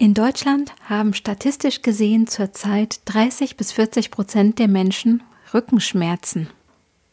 In 0.00 0.14
Deutschland 0.14 0.72
haben 0.88 1.12
statistisch 1.12 1.82
gesehen 1.82 2.28
zurzeit 2.28 3.00
30 3.06 3.56
bis 3.56 3.72
40 3.72 4.12
Prozent 4.12 4.60
der 4.60 4.68
Menschen 4.68 5.24
Rückenschmerzen. 5.52 6.48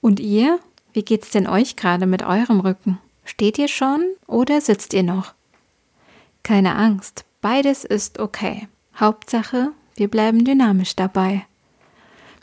Und 0.01 0.19
ihr? 0.19 0.59
Wie 0.93 1.01
geht's 1.01 1.31
denn 1.31 1.47
euch 1.47 1.75
gerade 1.75 2.05
mit 2.05 2.21
eurem 2.21 2.59
Rücken? 2.59 2.99
Steht 3.23 3.57
ihr 3.57 3.69
schon 3.69 4.05
oder 4.27 4.61
sitzt 4.61 4.93
ihr 4.93 5.01
noch? 5.01 5.33
Keine 6.43 6.75
Angst, 6.75 7.25
beides 7.41 7.85
ist 7.85 8.19
okay. 8.19 8.67
Hauptsache, 8.95 9.71
wir 9.95 10.07
bleiben 10.07 10.45
dynamisch 10.45 10.95
dabei. 10.95 11.47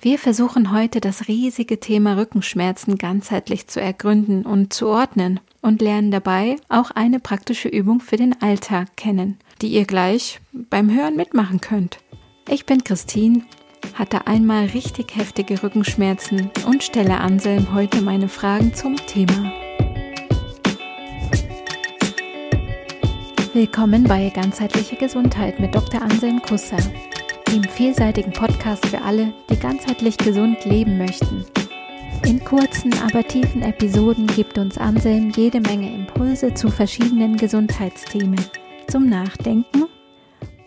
Wir 0.00 0.18
versuchen 0.18 0.72
heute 0.72 1.00
das 1.00 1.29
riesige 1.29 1.79
Thema 1.79 2.16
Rückenschmerzen 2.16 2.98
ganzheitlich 2.98 3.68
zu 3.68 3.80
ergründen 3.80 4.45
und 4.45 4.72
zu 4.72 4.88
ordnen 4.88 5.38
und 5.61 5.80
lernen 5.80 6.11
dabei 6.11 6.56
auch 6.68 6.90
eine 6.90 7.20
praktische 7.20 7.68
Übung 7.68 8.00
für 8.00 8.16
den 8.16 8.43
Alltag 8.43 8.96
kennen, 8.96 9.38
die 9.62 9.68
ihr 9.68 9.84
gleich 9.84 10.40
beim 10.52 10.92
Hören 10.92 11.14
mitmachen 11.14 11.60
könnt. 11.60 11.98
Ich 12.48 12.66
bin 12.66 12.82
Christine, 12.82 13.43
hatte 13.94 14.26
einmal 14.26 14.66
richtig 14.66 15.14
heftige 15.14 15.62
Rückenschmerzen 15.62 16.50
und 16.66 16.82
stelle 16.82 17.18
Anselm 17.18 17.72
heute 17.72 18.02
meine 18.02 18.29
Fragen 18.29 18.75
zum 18.75 18.96
Thema. 18.96 19.52
Willkommen 23.52 24.04
bei 24.04 24.30
Ganzheitliche 24.30 24.96
Gesundheit 24.96 25.61
mit 25.61 25.74
Dr. 25.74 26.02
Anselm 26.02 26.43
Kusser, 26.43 26.79
dem 27.52 27.63
vielseitigen 27.63 28.32
Podcast 28.32 28.86
für 28.86 29.02
alle, 29.02 29.32
die 29.49 29.57
ganzheitlich 29.57 30.16
gesund 30.16 30.64
leben 30.64 30.99
möchten. 30.99 31.44
In 32.24 32.42
kurzen, 32.42 32.92
aber 33.05 33.22
tiefen 33.22 33.62
Episoden 33.62 34.27
gibt 34.27 34.58
uns 34.58 34.77
Anselm 34.78 35.30
jede 35.36 35.60
Menge 35.60 35.94
Impulse 35.94 36.55
zu 36.55 36.69
verschiedenen 36.69 37.36
Gesundheitsthemen 37.36 38.41
zum 38.92 39.08
Nachdenken 39.08 39.86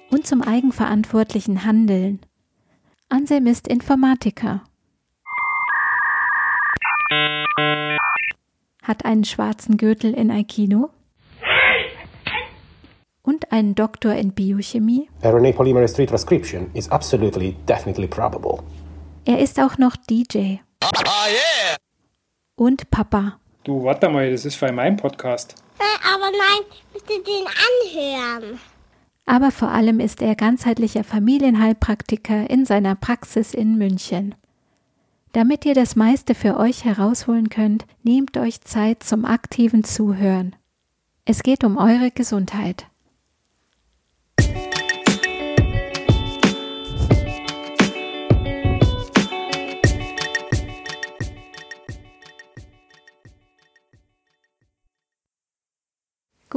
und 0.10 0.26
zum 0.26 0.42
eigenverantwortlichen 0.42 1.64
Handeln. 1.64 2.22
Anselm 3.08 3.46
ist 3.46 3.68
Informatiker, 3.68 4.64
hat 8.82 9.06
einen 9.06 9.26
schwarzen 9.26 9.78
Gürtel 9.78 10.16
in 10.16 10.32
Aikido 10.32 10.90
und 13.22 13.52
einen 13.52 13.76
Doktor 13.76 14.16
in 14.16 14.34
Biochemie. 14.34 15.08
RNA 15.22 15.52
polymerase 15.52 15.96
3 15.98 16.08
transcription 16.08 16.72
is 16.74 16.90
absolutely 16.90 17.56
definitely 17.68 18.08
probable. 18.08 18.64
Er 19.26 19.38
ist 19.38 19.60
auch 19.60 19.78
noch 19.78 19.96
DJ. 19.98 20.56
Ah, 20.82 21.28
yeah. 21.30 21.78
Und 22.56 22.90
Papa. 22.90 23.40
Du, 23.66 23.84
warte 23.84 24.10
mal, 24.10 24.30
das 24.30 24.46
ist 24.46 24.58
für 24.58 24.72
meinen 24.72 24.96
Podcast. 24.96 25.56
Äh, 25.80 26.14
aber 26.14 26.26
nein, 26.26 26.80
bitte 26.94 27.20
den 27.24 27.48
anhören. 27.48 28.60
Aber 29.26 29.50
vor 29.50 29.70
allem 29.70 30.00
ist 30.00 30.22
er 30.22 30.36
ganzheitlicher 30.36 31.04
Familienheilpraktiker 31.04 32.48
in 32.48 32.66
seiner 32.66 32.94
Praxis 32.94 33.56
in 33.56 33.76
München. 33.80 34.36
Damit 35.34 35.66
ihr 35.66 35.74
das 35.74 35.96
meiste 35.96 36.36
für 36.36 36.58
euch 36.58 36.86
herausholen 36.86 37.50
könnt, 37.50 37.88
nehmt 38.04 38.38
euch 38.38 38.62
Zeit 38.62 39.02
zum 39.02 39.26
aktiven 39.26 39.84
Zuhören. 39.84 40.56
Es 41.26 41.42
geht 41.42 41.64
um 41.64 41.78
eure 41.78 42.12
Gesundheit. 42.12 42.86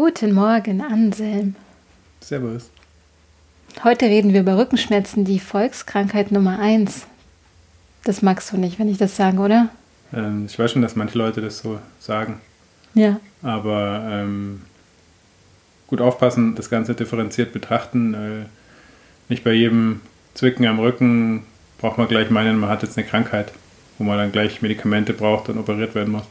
Guten 0.01 0.33
Morgen, 0.33 0.81
Anselm. 0.81 1.57
Servus. 2.21 2.71
Heute 3.83 4.05
reden 4.07 4.33
wir 4.33 4.43
über 4.43 4.57
Rückenschmerzen, 4.57 5.25
die 5.25 5.41
Volkskrankheit 5.41 6.31
Nummer 6.31 6.61
1. 6.61 7.05
Das 8.05 8.23
magst 8.23 8.53
du 8.53 8.59
nicht, 8.59 8.79
wenn 8.79 8.89
ich 8.89 8.99
das 8.99 9.17
sage, 9.17 9.39
oder? 9.39 9.71
Ähm, 10.13 10.47
ich 10.47 10.57
weiß 10.57 10.71
schon, 10.71 10.83
dass 10.83 10.95
manche 10.95 11.19
Leute 11.19 11.41
das 11.41 11.59
so 11.59 11.81
sagen. 11.99 12.41
Ja. 12.95 13.19
Aber 13.43 14.07
ähm, 14.09 14.63
gut 15.89 16.01
aufpassen, 16.01 16.55
das 16.55 16.71
Ganze 16.71 16.95
differenziert 16.95 17.53
betrachten. 17.53 18.15
Äh, 18.15 18.45
nicht 19.29 19.43
bei 19.43 19.53
jedem 19.53 20.01
Zwicken 20.35 20.65
am 20.67 20.79
Rücken 20.79 21.43
braucht 21.79 21.99
man 21.99 22.07
gleich 22.07 22.31
meinen, 22.31 22.61
man 22.61 22.71
hat 22.71 22.85
jetzt 22.85 22.97
eine 22.97 23.05
Krankheit, 23.09 23.51
wo 23.99 24.05
man 24.05 24.17
dann 24.17 24.31
gleich 24.31 24.63
Medikamente 24.63 25.13
braucht 25.13 25.49
und 25.49 25.59
operiert 25.59 25.97
werden 25.97 26.13
muss. 26.13 26.25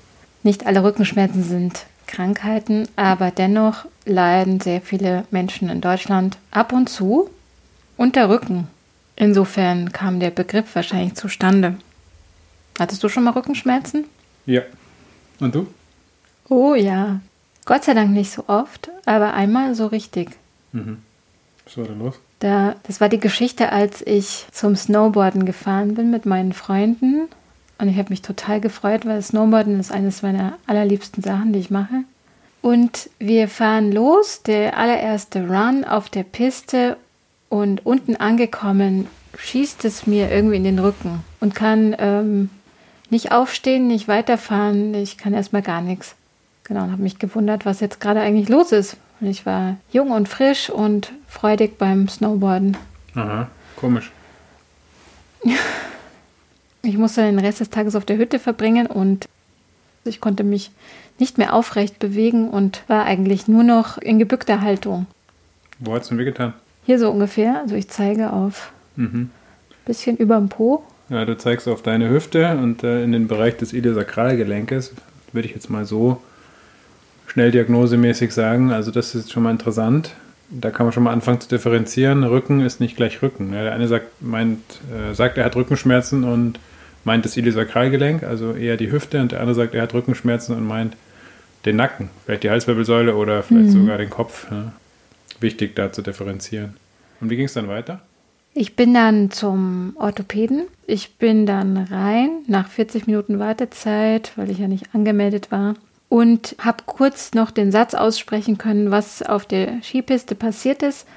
Nicht 0.43 0.65
alle 0.65 0.85
Rückenschmerzen 0.85 1.43
sind 1.43 1.85
Krankheiten, 2.07 2.87
aber 2.95 3.31
dennoch 3.31 3.85
leiden 4.05 4.59
sehr 4.59 4.81
viele 4.81 5.25
Menschen 5.31 5.69
in 5.69 5.81
Deutschland 5.81 6.37
ab 6.51 6.73
und 6.73 6.89
zu 6.89 7.29
unter 7.97 8.29
Rücken. 8.29 8.67
Insofern 9.15 9.91
kam 9.91 10.19
der 10.19 10.31
Begriff 10.31 10.75
wahrscheinlich 10.75 11.15
zustande. 11.15 11.75
Hattest 12.79 13.03
du 13.03 13.09
schon 13.09 13.23
mal 13.23 13.31
Rückenschmerzen? 13.31 14.05
Ja. 14.45 14.61
Und 15.39 15.55
du? 15.55 15.67
Oh 16.49 16.75
ja. 16.75 17.19
Gott 17.65 17.83
sei 17.83 17.93
Dank 17.93 18.11
nicht 18.11 18.31
so 18.31 18.45
oft, 18.47 18.89
aber 19.05 19.33
einmal 19.33 19.75
so 19.75 19.87
richtig. 19.87 20.29
Mhm. 20.71 21.01
Was 21.65 21.77
war 21.77 21.85
da 21.85 21.93
los? 21.93 22.19
Da, 22.39 22.75
das 22.83 23.01
war 23.01 23.09
die 23.09 23.19
Geschichte, 23.19 23.71
als 23.71 24.01
ich 24.05 24.45
zum 24.51 24.75
Snowboarden 24.75 25.45
gefahren 25.45 25.95
bin 25.95 26.11
mit 26.11 26.25
meinen 26.25 26.53
Freunden 26.53 27.27
und 27.79 27.89
ich 27.89 27.97
habe 27.97 28.09
mich 28.09 28.21
total 28.21 28.59
gefreut, 28.59 29.05
weil 29.05 29.21
Snowboarden 29.21 29.79
ist 29.79 29.91
eines 29.91 30.21
meiner 30.21 30.57
allerliebsten 30.65 31.23
Sachen, 31.23 31.53
die 31.53 31.59
ich 31.59 31.69
mache. 31.69 32.03
Und 32.61 33.09
wir 33.19 33.47
fahren 33.47 33.91
los, 33.91 34.41
der 34.43 34.77
allererste 34.77 35.47
Run 35.47 35.83
auf 35.83 36.09
der 36.09 36.23
Piste 36.23 36.97
und 37.49 37.85
unten 37.85 38.15
angekommen 38.15 39.07
schießt 39.37 39.85
es 39.85 40.07
mir 40.07 40.31
irgendwie 40.31 40.55
in 40.55 40.63
den 40.63 40.79
Rücken 40.79 41.23
und 41.39 41.53
kann 41.53 41.95
ähm, 41.99 42.49
nicht 43.09 43.31
aufstehen, 43.31 43.87
nicht 43.87 44.07
weiterfahren. 44.07 44.93
Ich 44.95 45.17
kann 45.17 45.33
erstmal 45.33 45.61
gar 45.61 45.81
nichts. 45.81 46.15
Genau, 46.63 46.83
und 46.83 46.91
habe 46.91 47.03
mich 47.03 47.19
gewundert, 47.19 47.65
was 47.65 47.79
jetzt 47.79 48.01
gerade 48.01 48.19
eigentlich 48.21 48.49
los 48.49 48.71
ist. 48.71 48.97
Und 49.21 49.27
ich 49.27 49.45
war 49.45 49.77
jung 49.91 50.11
und 50.11 50.27
frisch 50.27 50.69
und 50.69 51.13
freudig 51.27 51.77
beim 51.77 52.07
Snowboarden. 52.07 52.75
Aha, 53.15 53.47
komisch. 53.75 54.11
Ich 56.87 56.97
musste 56.97 57.21
den 57.21 57.37
Rest 57.37 57.59
des 57.59 57.69
Tages 57.69 57.95
auf 57.95 58.05
der 58.05 58.15
Hütte 58.15 58.39
verbringen 58.39 58.87
und 58.87 59.27
ich 60.05 60.21
konnte 60.21 60.45
mich 60.45 60.71
nicht 61.19 61.37
mehr 61.37 61.53
aufrecht 61.53 61.99
bewegen 61.99 62.49
und 62.49 62.83
war 62.87 63.03
eigentlich 63.03 63.49
nur 63.49 63.63
noch 63.63 63.97
in 63.97 64.19
gebückter 64.19 64.61
Haltung. 64.61 65.05
Wo 65.79 65.93
hat 65.93 66.03
es 66.03 66.07
denn 66.07 66.17
wehgetan? 66.17 66.53
Hier 66.85 66.97
so 66.97 67.11
ungefähr. 67.11 67.59
Also 67.59 67.75
ich 67.75 67.89
zeige 67.89 68.31
auf 68.31 68.71
mhm. 68.95 69.31
bisschen 69.85 70.15
über 70.15 70.37
dem 70.37 70.47
Po. 70.47 70.81
Ja, 71.09 71.25
du 71.25 71.37
zeigst 71.37 71.67
auf 71.67 71.81
deine 71.81 72.09
Hüfte 72.09 72.57
und 72.57 72.85
äh, 72.85 73.03
in 73.03 73.11
den 73.11 73.27
Bereich 73.27 73.57
des 73.57 73.73
Iliosakralgelenkes, 73.73 74.93
würde 75.33 75.47
ich 75.49 75.53
jetzt 75.53 75.69
mal 75.69 75.83
so 75.83 76.21
schnell 77.25 77.51
diagnosemäßig 77.51 78.33
sagen. 78.33 78.71
Also 78.71 78.91
das 78.91 79.13
ist 79.13 79.33
schon 79.33 79.43
mal 79.43 79.51
interessant. 79.51 80.11
Da 80.49 80.71
kann 80.71 80.85
man 80.85 80.93
schon 80.93 81.03
mal 81.03 81.11
anfangen 81.11 81.41
zu 81.41 81.49
differenzieren. 81.49 82.23
Rücken 82.23 82.61
ist 82.61 82.79
nicht 82.79 82.95
gleich 82.95 83.21
Rücken. 83.21 83.53
Ja, 83.53 83.63
der 83.63 83.73
eine 83.73 83.89
sagt, 83.89 84.21
meint, 84.21 84.61
äh, 84.89 85.13
sagt, 85.13 85.37
er 85.37 85.43
hat 85.43 85.57
Rückenschmerzen 85.57 86.23
und 86.23 86.59
meint 87.07 87.23
das 87.23 87.37
Iliosakralgelenk, 87.37 88.23
also 88.23 88.51
eher 88.51 88.75
die 88.75 88.91
Hüfte, 88.91 89.21
und 89.21 89.31
der 89.31 89.39
andere 89.39 89.55
sagt, 89.55 89.73
er 89.73 89.81
hat 89.81 89.93
Rückenschmerzen 89.93 90.55
und 90.55 90.67
meint 90.67 90.95
den 91.65 91.77
Nacken, 91.77 92.09
vielleicht 92.25 92.43
die 92.43 92.49
Halswirbelsäule 92.49 93.15
oder 93.15 93.41
vielleicht 93.43 93.69
mhm. 93.69 93.81
sogar 93.81 93.97
den 93.97 94.09
Kopf. 94.09 94.45
Ja. 94.51 94.73
Wichtig 95.39 95.75
da 95.75 95.91
zu 95.91 96.01
differenzieren. 96.01 96.75
Und 97.21 97.29
wie 97.29 97.37
ging 97.37 97.45
es 97.45 97.53
dann 97.53 97.69
weiter? 97.69 98.01
Ich 98.53 98.75
bin 98.75 98.93
dann 98.93 99.31
zum 99.31 99.95
Orthopäden. 99.97 100.63
Ich 100.85 101.15
bin 101.15 101.45
dann 101.45 101.77
rein 101.77 102.29
nach 102.47 102.67
40 102.67 103.07
Minuten 103.07 103.39
Wartezeit, 103.39 104.33
weil 104.35 104.51
ich 104.51 104.57
ja 104.57 104.67
nicht 104.67 104.93
angemeldet 104.93 105.51
war. 105.51 105.75
Und 106.09 106.55
habe 106.59 106.83
kurz 106.85 107.33
noch 107.33 107.51
den 107.51 107.71
Satz 107.71 107.93
aussprechen 107.93 108.57
können, 108.57 108.91
was 108.91 109.21
auf 109.21 109.45
der 109.45 109.81
Skipiste 109.81 110.35
passiert 110.35 110.83
ist 110.83 111.07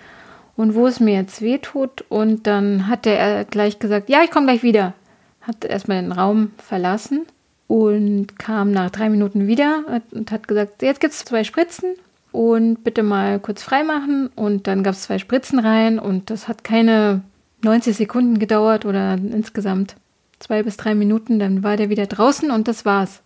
und 0.56 0.74
wo 0.74 0.86
es 0.86 1.00
mir 1.00 1.14
jetzt 1.14 1.42
weh 1.42 1.58
tut. 1.58 2.04
Und 2.08 2.46
dann 2.46 2.86
hat 2.88 3.06
er 3.06 3.44
gleich 3.44 3.78
gesagt, 3.78 4.08
ja, 4.08 4.22
ich 4.22 4.30
komme 4.30 4.46
gleich 4.46 4.62
wieder 4.62 4.94
hat 5.42 5.64
erstmal 5.64 6.02
den 6.02 6.12
Raum 6.12 6.52
verlassen 6.58 7.26
und 7.66 8.38
kam 8.38 8.72
nach 8.72 8.90
drei 8.90 9.08
Minuten 9.08 9.46
wieder 9.46 10.02
und 10.10 10.30
hat 10.32 10.48
gesagt, 10.48 10.82
jetzt 10.82 11.00
gibt 11.00 11.12
es 11.12 11.24
zwei 11.24 11.44
Spritzen 11.44 11.94
und 12.32 12.84
bitte 12.84 13.02
mal 13.02 13.38
kurz 13.40 13.62
freimachen. 13.62 14.28
Und 14.34 14.66
dann 14.66 14.82
gab 14.82 14.94
es 14.94 15.02
zwei 15.02 15.18
Spritzen 15.18 15.58
rein 15.58 15.98
und 15.98 16.30
das 16.30 16.48
hat 16.48 16.64
keine 16.64 17.22
90 17.62 17.96
Sekunden 17.96 18.38
gedauert 18.38 18.84
oder 18.84 19.14
insgesamt 19.14 19.96
zwei 20.38 20.62
bis 20.62 20.76
drei 20.76 20.94
Minuten. 20.94 21.38
Dann 21.38 21.62
war 21.62 21.76
der 21.76 21.90
wieder 21.90 22.06
draußen 22.06 22.50
und 22.50 22.68
das 22.68 22.84
war's. 22.84 23.22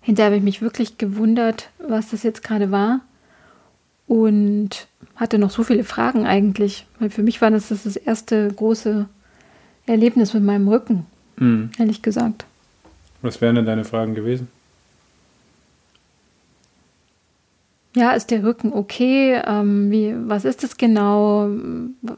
Hinterher 0.00 0.26
habe 0.26 0.36
ich 0.36 0.42
mich 0.42 0.62
wirklich 0.62 0.98
gewundert, 0.98 1.70
was 1.78 2.10
das 2.10 2.24
jetzt 2.24 2.42
gerade 2.42 2.72
war 2.72 3.00
und 4.08 4.88
hatte 5.14 5.38
noch 5.38 5.50
so 5.50 5.62
viele 5.62 5.84
Fragen 5.84 6.26
eigentlich, 6.26 6.86
weil 6.98 7.10
für 7.10 7.22
mich 7.22 7.40
war 7.40 7.50
das 7.50 7.68
das, 7.68 7.96
erste 7.96 8.48
große 8.48 9.08
Erlebnis 9.86 10.34
mit 10.34 10.42
meinem 10.42 10.68
Rücken. 10.68 11.06
Mhm. 11.42 11.70
Ehrlich 11.78 12.02
gesagt. 12.02 12.44
Was 13.20 13.40
wären 13.40 13.56
denn 13.56 13.66
deine 13.66 13.84
Fragen 13.84 14.14
gewesen? 14.14 14.48
ja, 17.94 18.12
ist 18.12 18.30
der 18.30 18.42
Rücken 18.42 18.72
okay? 18.72 19.40
Ähm, 19.46 19.90
wie, 19.90 20.14
was 20.26 20.44
ist 20.44 20.64
es 20.64 20.76
genau? 20.76 21.48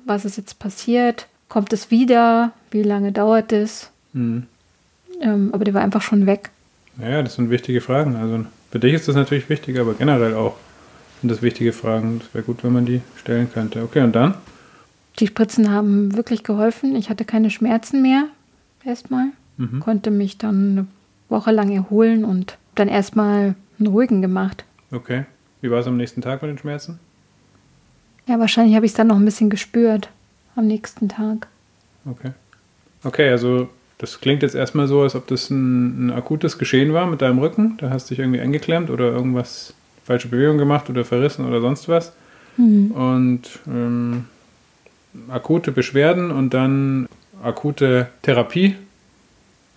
Was 0.04 0.24
ist 0.24 0.36
jetzt 0.36 0.58
passiert? 0.58 1.26
Kommt 1.48 1.72
es 1.72 1.90
wieder? 1.90 2.52
Wie 2.70 2.82
lange 2.82 3.12
dauert 3.12 3.52
es? 3.52 3.90
Mhm. 4.12 4.44
Ähm, 5.20 5.50
aber 5.52 5.64
der 5.64 5.74
war 5.74 5.82
einfach 5.82 6.02
schon 6.02 6.26
weg. 6.26 6.50
Ja, 7.00 7.22
das 7.22 7.34
sind 7.34 7.50
wichtige 7.50 7.80
Fragen. 7.80 8.16
Also 8.16 8.44
für 8.70 8.78
dich 8.78 8.94
ist 8.94 9.08
das 9.08 9.16
natürlich 9.16 9.48
wichtig, 9.48 9.78
aber 9.78 9.94
generell 9.94 10.34
auch 10.34 10.56
sind 11.20 11.30
das 11.30 11.42
wichtige 11.42 11.72
Fragen. 11.72 12.20
Das 12.20 12.34
wäre 12.34 12.44
gut, 12.44 12.62
wenn 12.62 12.72
man 12.72 12.86
die 12.86 13.00
stellen 13.16 13.50
könnte. 13.52 13.82
Okay, 13.82 14.02
und 14.02 14.14
dann? 14.14 14.34
Die 15.18 15.26
Spritzen 15.26 15.70
haben 15.70 16.16
wirklich 16.16 16.44
geholfen. 16.44 16.94
Ich 16.96 17.10
hatte 17.10 17.24
keine 17.24 17.50
Schmerzen 17.50 18.02
mehr. 18.02 18.26
Erstmal. 18.84 19.28
Mhm. 19.56 19.80
Konnte 19.80 20.10
mich 20.10 20.38
dann 20.38 20.70
eine 20.70 20.86
Woche 21.28 21.50
lang 21.50 21.70
erholen 21.70 22.24
und 22.24 22.58
dann 22.74 22.88
erstmal 22.88 23.54
einen 23.78 23.86
ruhigen 23.86 24.22
gemacht. 24.22 24.64
Okay. 24.90 25.24
Wie 25.60 25.70
war 25.70 25.80
es 25.80 25.86
am 25.86 25.96
nächsten 25.96 26.20
Tag 26.22 26.42
mit 26.42 26.50
den 26.50 26.58
Schmerzen? 26.58 26.98
Ja, 28.26 28.38
wahrscheinlich 28.38 28.74
habe 28.76 28.86
ich 28.86 28.92
es 28.92 28.96
dann 28.96 29.06
noch 29.06 29.16
ein 29.16 29.24
bisschen 29.24 29.50
gespürt 29.50 30.10
am 30.56 30.66
nächsten 30.66 31.08
Tag. 31.08 31.46
Okay. 32.04 32.32
Okay, 33.02 33.30
also 33.30 33.68
das 33.98 34.20
klingt 34.20 34.42
jetzt 34.42 34.54
erstmal 34.54 34.86
so, 34.88 35.02
als 35.02 35.14
ob 35.14 35.26
das 35.26 35.50
ein, 35.50 36.06
ein 36.06 36.10
akutes 36.10 36.58
Geschehen 36.58 36.92
war 36.92 37.06
mit 37.06 37.22
deinem 37.22 37.38
Rücken. 37.38 37.76
Da 37.78 37.90
hast 37.90 38.10
du 38.10 38.14
dich 38.14 38.20
irgendwie 38.20 38.40
eingeklemmt 38.40 38.90
oder 38.90 39.10
irgendwas, 39.10 39.74
falsche 40.04 40.28
Bewegung 40.28 40.58
gemacht 40.58 40.90
oder 40.90 41.04
verrissen 41.04 41.46
oder 41.46 41.60
sonst 41.60 41.88
was. 41.88 42.12
Und 42.56 43.42
ähm, 43.66 44.26
akute 45.28 45.72
Beschwerden 45.72 46.30
und 46.30 46.54
dann 46.54 47.08
akute 47.44 48.08
Therapie, 48.22 48.76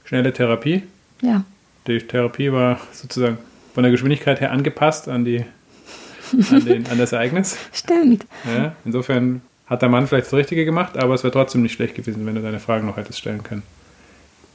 schnelle 0.05 0.33
Therapie. 0.33 0.83
Ja, 1.21 1.43
Die 1.87 1.99
Therapie 1.99 2.51
war 2.51 2.79
sozusagen 2.91 3.37
von 3.73 3.83
der 3.83 3.91
Geschwindigkeit 3.91 4.39
her 4.41 4.51
angepasst 4.51 5.07
an, 5.07 5.25
die, 5.25 5.45
an, 6.51 6.65
den, 6.65 6.87
an 6.87 6.97
das 6.97 7.11
Ereignis. 7.11 7.57
stimmt. 7.73 8.25
Ja, 8.45 8.75
insofern 8.85 9.41
hat 9.67 9.81
der 9.81 9.89
Mann 9.89 10.07
vielleicht 10.07 10.27
das 10.27 10.33
Richtige 10.33 10.65
gemacht, 10.65 10.97
aber 10.97 11.13
es 11.13 11.23
wäre 11.23 11.33
trotzdem 11.33 11.61
nicht 11.61 11.73
schlecht 11.73 11.95
gewesen, 11.95 12.25
wenn 12.25 12.35
du 12.35 12.41
deine 12.41 12.59
Fragen 12.59 12.87
noch 12.87 12.97
hättest 12.97 13.19
stellen 13.19 13.43
können. 13.43 13.63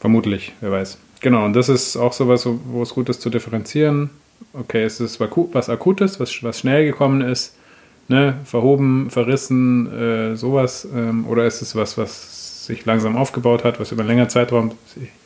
Vermutlich, 0.00 0.52
wer 0.60 0.72
weiß. 0.72 0.98
Genau, 1.20 1.44
und 1.44 1.52
das 1.52 1.68
ist 1.68 1.96
auch 1.96 2.12
sowas, 2.12 2.46
wo 2.46 2.82
es 2.82 2.90
gut 2.90 3.08
ist 3.08 3.20
zu 3.22 3.30
differenzieren. 3.30 4.10
Okay, 4.54 4.84
ist 4.84 4.98
es 5.00 5.20
was 5.20 5.30
was 5.52 5.68
Akutes, 5.68 6.18
was, 6.18 6.42
was 6.42 6.58
schnell 6.58 6.84
gekommen 6.84 7.20
ist, 7.20 7.54
ne, 8.08 8.34
verhoben, 8.44 9.10
verrissen, 9.10 9.92
äh, 9.92 10.36
sowas, 10.36 10.88
ähm, 10.92 11.26
oder 11.28 11.46
ist 11.46 11.62
es 11.62 11.76
was, 11.76 11.96
was 11.96 12.41
sich 12.66 12.84
langsam 12.84 13.16
aufgebaut 13.16 13.64
hat, 13.64 13.80
was 13.80 13.92
über 13.92 14.02
einen 14.02 14.08
längeren 14.08 14.30
Zeitraum 14.30 14.72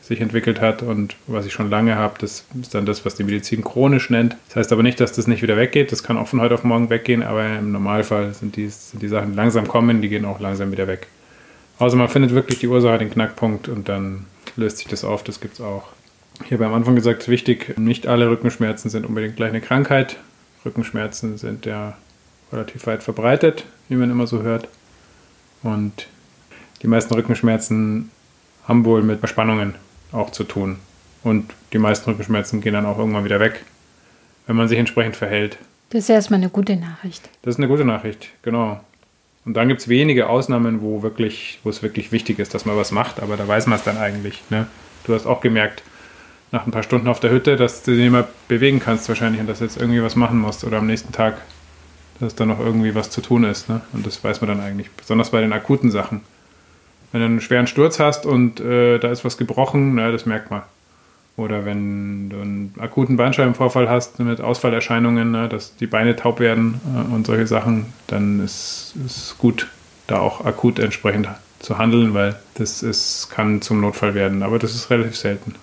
sich, 0.03 0.21
entwickelt 0.21 0.61
hat 0.61 0.83
und 0.83 1.17
was 1.27 1.47
ich 1.47 1.53
schon 1.53 1.69
lange 1.69 1.97
habe, 1.97 2.15
das 2.21 2.45
ist 2.61 2.75
dann 2.75 2.87
das, 2.87 3.05
was 3.05 3.17
die 3.17 3.25
Medizin 3.25 3.65
chronisch 3.65 4.09
nennt. 4.09 4.37
Das 4.49 4.57
heißt 4.57 4.73
aber 4.73 4.85
nicht, 4.85 5.01
dass 5.01 5.13
das 5.13 5.27
nicht 5.27 5.43
wieder 5.43 5.57
weggeht, 5.57 5.91
das 5.91 6.05
kann 6.05 6.17
auch 6.17 6.29
von 6.29 6.41
heute 6.41 6.55
auf 6.55 6.63
morgen 6.63 6.91
weggehen, 6.91 7.25
aber 7.25 7.45
im 7.45 7.73
Normalfall 7.73 8.33
sind 8.33 8.55
die, 8.55 8.69
sind 8.69 9.03
die 9.03 9.09
Sachen, 9.09 9.35
langsam 9.35 9.67
kommen, 9.67 10.01
die 10.03 10.09
gehen 10.09 10.25
auch 10.25 10.39
langsam 10.39 10.71
wieder 10.71 10.87
weg. 10.87 11.09
Also 11.79 11.97
man 11.97 12.09
findet 12.09 12.33
wirklich 12.33 12.61
die 12.61 12.69
Ursache, 12.69 12.99
den 12.99 13.11
Knackpunkt 13.11 13.69
und 13.69 13.89
dann 13.89 14.27
löst 14.57 14.79
sich 14.79 14.87
das 14.87 15.05
auf, 15.05 15.25
das 15.25 15.41
gibt 15.41 15.55
es 15.55 15.61
auch. 15.61 15.89
Ich 16.45 16.53
habe 16.53 16.67
am 16.67 16.75
Anfang 16.75 16.95
gesagt, 16.95 17.29
wichtig, 17.29 17.77
nicht 17.77 18.07
alle 18.07 18.31
Rückenschmerzen 18.31 18.91
sind 18.91 19.07
unbedingt 19.07 19.37
gleich 19.37 19.51
eine 19.51 19.61
Krankheit. 19.61 20.19
Rückenschmerzen 20.65 21.37
sind 21.37 21.67
ja 21.67 21.97
relativ 22.53 22.87
weit 22.87 23.03
verbreitet, 23.03 23.65
wie 23.89 23.97
man 23.97 24.11
immer 24.11 24.27
so 24.27 24.43
hört. 24.43 24.69
Und 25.63 26.07
die 26.83 26.89
meisten 26.89 27.15
Rückenschmerzen 27.15 28.11
haben 28.67 28.85
wohl 28.85 29.03
mit 29.03 29.21
Verspannungen 29.21 29.75
auch 30.13 30.31
zu 30.31 30.45
tun. 30.45 30.79
Und 31.23 31.53
die 31.73 31.79
meisten 31.79 32.09
Rückenschmerzen 32.09 32.61
gehen 32.61 32.75
dann 32.75 32.87
auch 32.87 32.99
irgendwann 32.99 33.25
wieder 33.25 33.41
weg, 33.41 33.65
wenn 34.47 34.57
man 34.57 34.69
sich 34.69 34.79
entsprechend 34.79 35.17
verhält. 35.17 35.59
Das 35.91 36.05
ist 36.05 36.11
erstmal 36.11 36.41
eine 36.41 36.51
gute 36.51 36.77
Nachricht. 36.77 37.29
Das 37.43 37.55
ist 37.55 37.59
eine 37.59 37.69
gute 37.69 37.85
Nachricht, 37.85 38.29
genau. 38.43 38.81
Und 39.45 39.55
dann 39.55 39.69
gibt 39.69 39.81
es 39.81 39.89
wenige 39.89 40.29
Ausnahmen, 40.29 40.83
wo, 40.83 41.03
wirklich, 41.03 41.61
wo 41.63 41.71
es 41.71 41.83
wirklich 41.83 42.11
wichtig 42.11 42.41
ist, 42.41 42.53
dass 42.55 42.65
man 42.65 42.77
was 42.77 42.91
macht, 42.91 43.21
aber 43.21 43.37
da 43.37 43.47
weiß 43.47 43.67
man 43.69 43.79
es 43.79 43.85
dann 43.85 43.97
eigentlich. 43.97 44.43
Ne? 44.51 44.67
Du 45.05 45.15
hast 45.15 45.27
auch 45.27 45.41
gemerkt, 45.41 45.85
nach 46.51 46.67
ein 46.67 46.73
paar 46.73 46.83
Stunden 46.83 47.07
auf 47.07 47.21
der 47.21 47.31
Hütte, 47.31 47.57
dass 47.57 47.85
du 47.85 47.93
dich 47.93 48.01
nicht 48.01 48.11
mehr 48.11 48.29
bewegen 48.49 48.81
kannst 48.81 49.09
wahrscheinlich 49.09 49.41
und 49.41 49.47
dass 49.47 49.59
du 49.59 49.65
jetzt 49.65 49.81
irgendwie 49.81 50.03
was 50.03 50.17
machen 50.17 50.39
musst 50.39 50.65
oder 50.65 50.79
am 50.79 50.87
nächsten 50.87 51.13
Tag, 51.13 51.41
dass 52.19 52.35
da 52.35 52.45
noch 52.45 52.59
irgendwie 52.59 52.95
was 52.95 53.11
zu 53.11 53.21
tun 53.21 53.45
ist. 53.45 53.69
Ne? 53.69 53.81
Und 53.93 54.05
das 54.05 54.23
weiß 54.23 54.41
man 54.41 54.49
dann 54.49 54.61
eigentlich, 54.61 54.91
besonders 54.91 55.31
bei 55.31 55.41
den 55.41 55.53
akuten 55.53 55.91
Sachen. 55.91 56.23
Wenn 57.13 57.21
du 57.21 57.27
einen 57.27 57.41
schweren 57.41 57.67
Sturz 57.67 58.01
hast 58.01 58.27
und 58.27 58.61
äh, 58.61 58.99
da 58.99 59.11
ist 59.11 59.25
was 59.25 59.37
gebrochen, 59.37 59.95
na, 59.95 60.11
das 60.11 60.27
merkt 60.27 60.51
man. 60.51 60.63
Oder 61.37 61.67
wenn 61.67 62.31
du 62.31 62.37
einen 62.37 62.75
akuten 62.79 63.17
Bandscheibenvorfall 63.17 63.91
hast 63.91 64.19
mit 64.21 64.41
Ausfallerscheinungen, 64.41 65.31
ne, 65.31 65.49
dass 65.49 65.77
die 65.77 65.87
Beine 65.87 66.17
taub 66.17 66.41
werden 66.41 66.81
äh, 66.95 67.15
und 67.15 67.27
solche 67.27 67.47
Sachen, 67.47 67.93
dann 68.07 68.43
ist 68.43 68.95
es 69.05 69.37
gut, 69.39 69.69
da 70.07 70.19
auch 70.21 70.45
akut 70.45 70.79
entsprechend 70.79 71.29
zu 71.59 71.79
handeln, 71.79 72.15
weil 72.15 72.37
das 72.55 72.83
ist, 72.83 73.29
kann 73.31 73.61
zum 73.61 73.81
Notfall 73.81 74.15
werden. 74.15 74.43
Aber 74.43 74.59
das 74.59 74.75
ist 74.75 74.91
relativ 74.91 75.17
selten. 75.17 75.55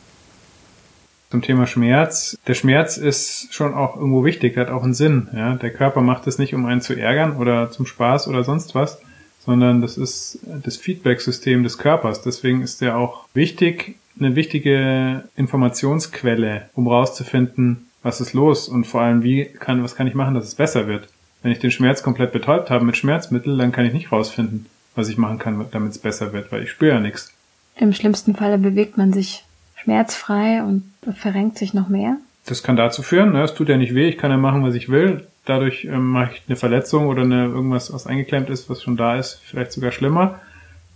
Zum 1.31 1.41
Thema 1.41 1.65
Schmerz. 1.65 2.37
Der 2.45 2.53
Schmerz 2.53 2.97
ist 2.97 3.51
schon 3.51 3.73
auch 3.73 3.95
irgendwo 3.95 4.23
wichtig, 4.23 4.55
hat 4.55 4.69
auch 4.69 4.83
einen 4.83 4.93
Sinn. 4.93 5.29
Ja? 5.33 5.55
Der 5.55 5.71
Körper 5.71 6.01
macht 6.01 6.27
es 6.27 6.37
nicht, 6.37 6.53
um 6.53 6.67
einen 6.67 6.81
zu 6.81 6.93
ärgern 6.93 7.37
oder 7.37 7.71
zum 7.71 7.87
Spaß 7.87 8.27
oder 8.27 8.43
sonst 8.43 8.75
was, 8.75 9.01
sondern 9.45 9.81
das 9.81 9.97
ist 9.97 10.39
das 10.63 10.77
Feedback-System 10.77 11.63
des 11.63 11.77
Körpers. 11.77 12.21
Deswegen 12.21 12.61
ist 12.61 12.81
der 12.81 12.97
auch 12.97 13.25
wichtig, 13.33 13.95
eine 14.19 14.35
wichtige 14.35 15.23
Informationsquelle, 15.35 16.69
um 16.73 16.87
rauszufinden, 16.87 17.87
was 18.03 18.21
ist 18.21 18.33
los 18.33 18.69
und 18.69 18.85
vor 18.85 19.01
allem, 19.01 19.23
wie 19.23 19.45
kann, 19.45 19.83
was 19.83 19.95
kann 19.95 20.07
ich 20.07 20.13
machen, 20.13 20.35
dass 20.35 20.45
es 20.45 20.55
besser 20.55 20.87
wird. 20.87 21.07
Wenn 21.41 21.51
ich 21.51 21.59
den 21.59 21.71
Schmerz 21.71 22.03
komplett 22.03 22.31
betäubt 22.31 22.69
habe 22.69 22.85
mit 22.85 22.95
Schmerzmittel, 22.95 23.57
dann 23.57 23.71
kann 23.71 23.85
ich 23.85 23.93
nicht 23.93 24.11
rausfinden, 24.11 24.67
was 24.95 25.09
ich 25.09 25.17
machen 25.17 25.39
kann, 25.39 25.65
damit 25.71 25.91
es 25.91 25.99
besser 25.99 26.31
wird, 26.31 26.51
weil 26.51 26.63
ich 26.63 26.71
spüre 26.71 26.95
ja 26.95 26.99
nichts. 26.99 27.33
Im 27.75 27.93
schlimmsten 27.93 28.35
Falle 28.35 28.57
bewegt 28.57 28.97
man 28.97 29.11
sich 29.11 29.43
schmerzfrei 29.75 30.63
und 30.63 30.83
verrenkt 31.17 31.57
sich 31.57 31.73
noch 31.73 31.89
mehr. 31.89 32.17
Das 32.45 32.61
kann 32.63 32.75
dazu 32.75 33.01
führen, 33.03 33.33
ne, 33.33 33.43
es 33.43 33.53
tut 33.53 33.69
ja 33.69 33.77
nicht 33.77 33.95
weh, 33.95 34.07
ich 34.07 34.17
kann 34.17 34.31
ja 34.31 34.37
machen, 34.37 34.63
was 34.63 34.75
ich 34.75 34.89
will. 34.89 35.25
Dadurch 35.45 35.85
ähm, 35.85 36.11
mache 36.11 36.33
ich 36.33 36.41
eine 36.47 36.55
Verletzung 36.55 37.07
oder 37.07 37.23
eine, 37.23 37.45
irgendwas, 37.45 37.91
was 37.93 38.07
eingeklemmt 38.07 38.49
ist, 38.49 38.69
was 38.69 38.81
schon 38.81 38.95
da 38.95 39.17
ist, 39.17 39.41
vielleicht 39.43 39.73
sogar 39.73 39.91
schlimmer. 39.91 40.39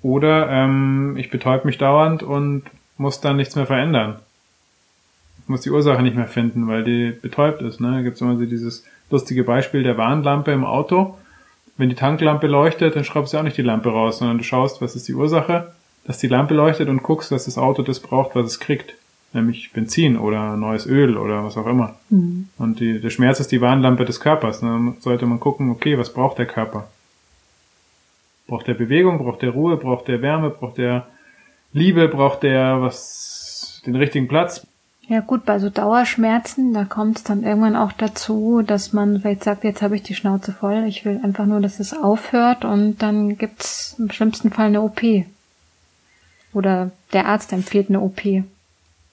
Oder 0.02 0.50
ähm, 0.50 1.16
ich 1.18 1.30
betäub 1.30 1.66
mich 1.66 1.78
dauernd 1.78 2.24
und 2.24 2.64
muss 2.98 3.20
dann 3.20 3.36
nichts 3.36 3.56
mehr 3.56 3.66
verändern. 3.66 4.20
Ich 5.44 5.50
muss 5.50 5.62
die 5.62 5.70
Ursache 5.70 6.02
nicht 6.02 6.16
mehr 6.16 6.28
finden, 6.28 6.68
weil 6.68 6.84
die 6.84 7.12
betäubt 7.12 7.62
ist. 7.62 7.82
Ne? 7.82 7.92
Da 7.92 8.02
gibt 8.02 8.16
es 8.16 8.22
immer 8.22 8.38
so 8.38 8.46
dieses 8.46 8.86
lustige 9.10 9.44
Beispiel 9.44 9.84
der 9.84 9.98
Warnlampe 9.98 10.52
im 10.52 10.66
Auto. 10.66 11.18
Wenn 11.78 11.90
die 11.90 11.96
Tanklampe 11.96 12.48
leuchtet, 12.48 12.96
dann 12.96 13.04
schraubst 13.04 13.34
du 13.34 13.38
auch 13.38 13.44
nicht 13.44 13.58
die 13.58 13.62
Lampe 13.62 13.90
raus, 13.90 14.20
sondern 14.20 14.38
du 14.38 14.44
schaust, 14.44 14.82
was 14.82 14.96
ist 14.96 15.08
die 15.08 15.14
Ursache, 15.14 15.74
dass 16.06 16.18
die 16.18 16.28
Lampe 16.28 16.54
leuchtet 16.54 16.90
und 16.90 17.04
guckst, 17.04 17.32
dass 17.32 17.46
das 17.46 17.58
Auto 17.58 17.84
das 17.84 18.00
braucht, 18.00 18.36
was 18.36 18.46
es 18.46 18.60
kriegt. 18.60 18.96
Nämlich 19.38 19.72
Benzin 19.72 20.18
oder 20.18 20.58
neues 20.58 20.88
Öl 20.88 21.16
oder 21.16 21.44
was 21.44 21.58
auch 21.58 21.68
immer. 21.68 21.94
Und 22.58 22.80
die, 22.80 23.00
der 23.00 23.12
Schmerz 23.12 23.40
ist 23.40 23.52
die 23.52 23.62
Warnlampe 23.62 24.04
des 24.04 24.20
Körpers. 24.20 24.62
Dann 24.62 24.98
sollte 25.00 25.28
man 25.28 25.40
gucken, 25.40 25.70
okay, 25.70 25.96
was 25.96 26.12
braucht 26.12 26.40
der 26.40 26.48
Körper? 26.48 26.88
Braucht 28.48 28.68
der 28.68 28.74
Bewegung, 28.74 29.20
braucht 29.20 29.44
der 29.44 29.52
Ruhe, 29.52 29.78
braucht 29.78 30.08
der 30.08 30.24
Wärme, 30.24 30.50
braucht 30.50 30.80
der 30.80 31.06
Liebe, 31.72 32.08
braucht 32.08 32.42
der 32.42 32.82
was, 32.82 33.84
den 33.86 33.96
richtigen 33.96 34.28
Platz? 34.28 34.66
Ja 35.08 35.20
gut, 35.20 35.46
bei 35.46 35.60
so 35.60 35.70
Dauerschmerzen, 35.70 36.74
da 36.74 36.84
kommt 36.84 37.18
es 37.18 37.24
dann 37.24 37.44
irgendwann 37.44 37.76
auch 37.76 37.92
dazu, 37.92 38.64
dass 38.66 38.92
man 38.92 39.22
vielleicht 39.22 39.44
sagt, 39.44 39.64
jetzt 39.64 39.84
habe 39.84 39.96
ich 39.96 40.02
die 40.02 40.16
Schnauze 40.16 40.52
voll, 40.52 40.86
ich 40.88 41.06
will 41.06 41.22
einfach 41.24 41.46
nur, 41.46 41.62
dass 41.62 41.80
es 41.80 41.94
aufhört 41.94 42.66
und 42.66 43.04
dann 43.04 43.38
gibt's 43.38 43.96
im 44.00 44.10
schlimmsten 44.10 44.50
Fall 44.50 44.68
eine 44.68 44.82
OP. 44.82 45.02
Oder 46.54 46.92
der 47.14 47.28
Arzt 47.28 47.54
empfiehlt 47.54 47.90
eine 47.90 48.02
OP. 48.02 48.22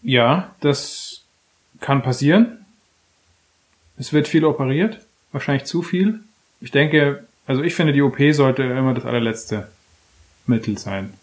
Ja, 0.05 0.55
das 0.61 1.23
kann 1.81 2.03
passieren. 2.03 2.65
Es 3.97 4.13
wird 4.13 4.29
viel 4.29 4.45
operiert, 4.45 5.01
wahrscheinlich 5.33 5.65
zu 5.65 5.83
viel. 5.83 6.21
Ich 6.61 6.71
denke, 6.71 7.25
also 7.47 7.63
ich 7.63 7.75
finde, 7.75 7.95
die 7.95 8.03
OP 8.03 8.19
sollte 8.33 8.63
immer 8.63 8.93
das 8.93 9.07
allerletzte 9.07 9.69
Mittel 10.47 10.77
sein. 10.77 11.15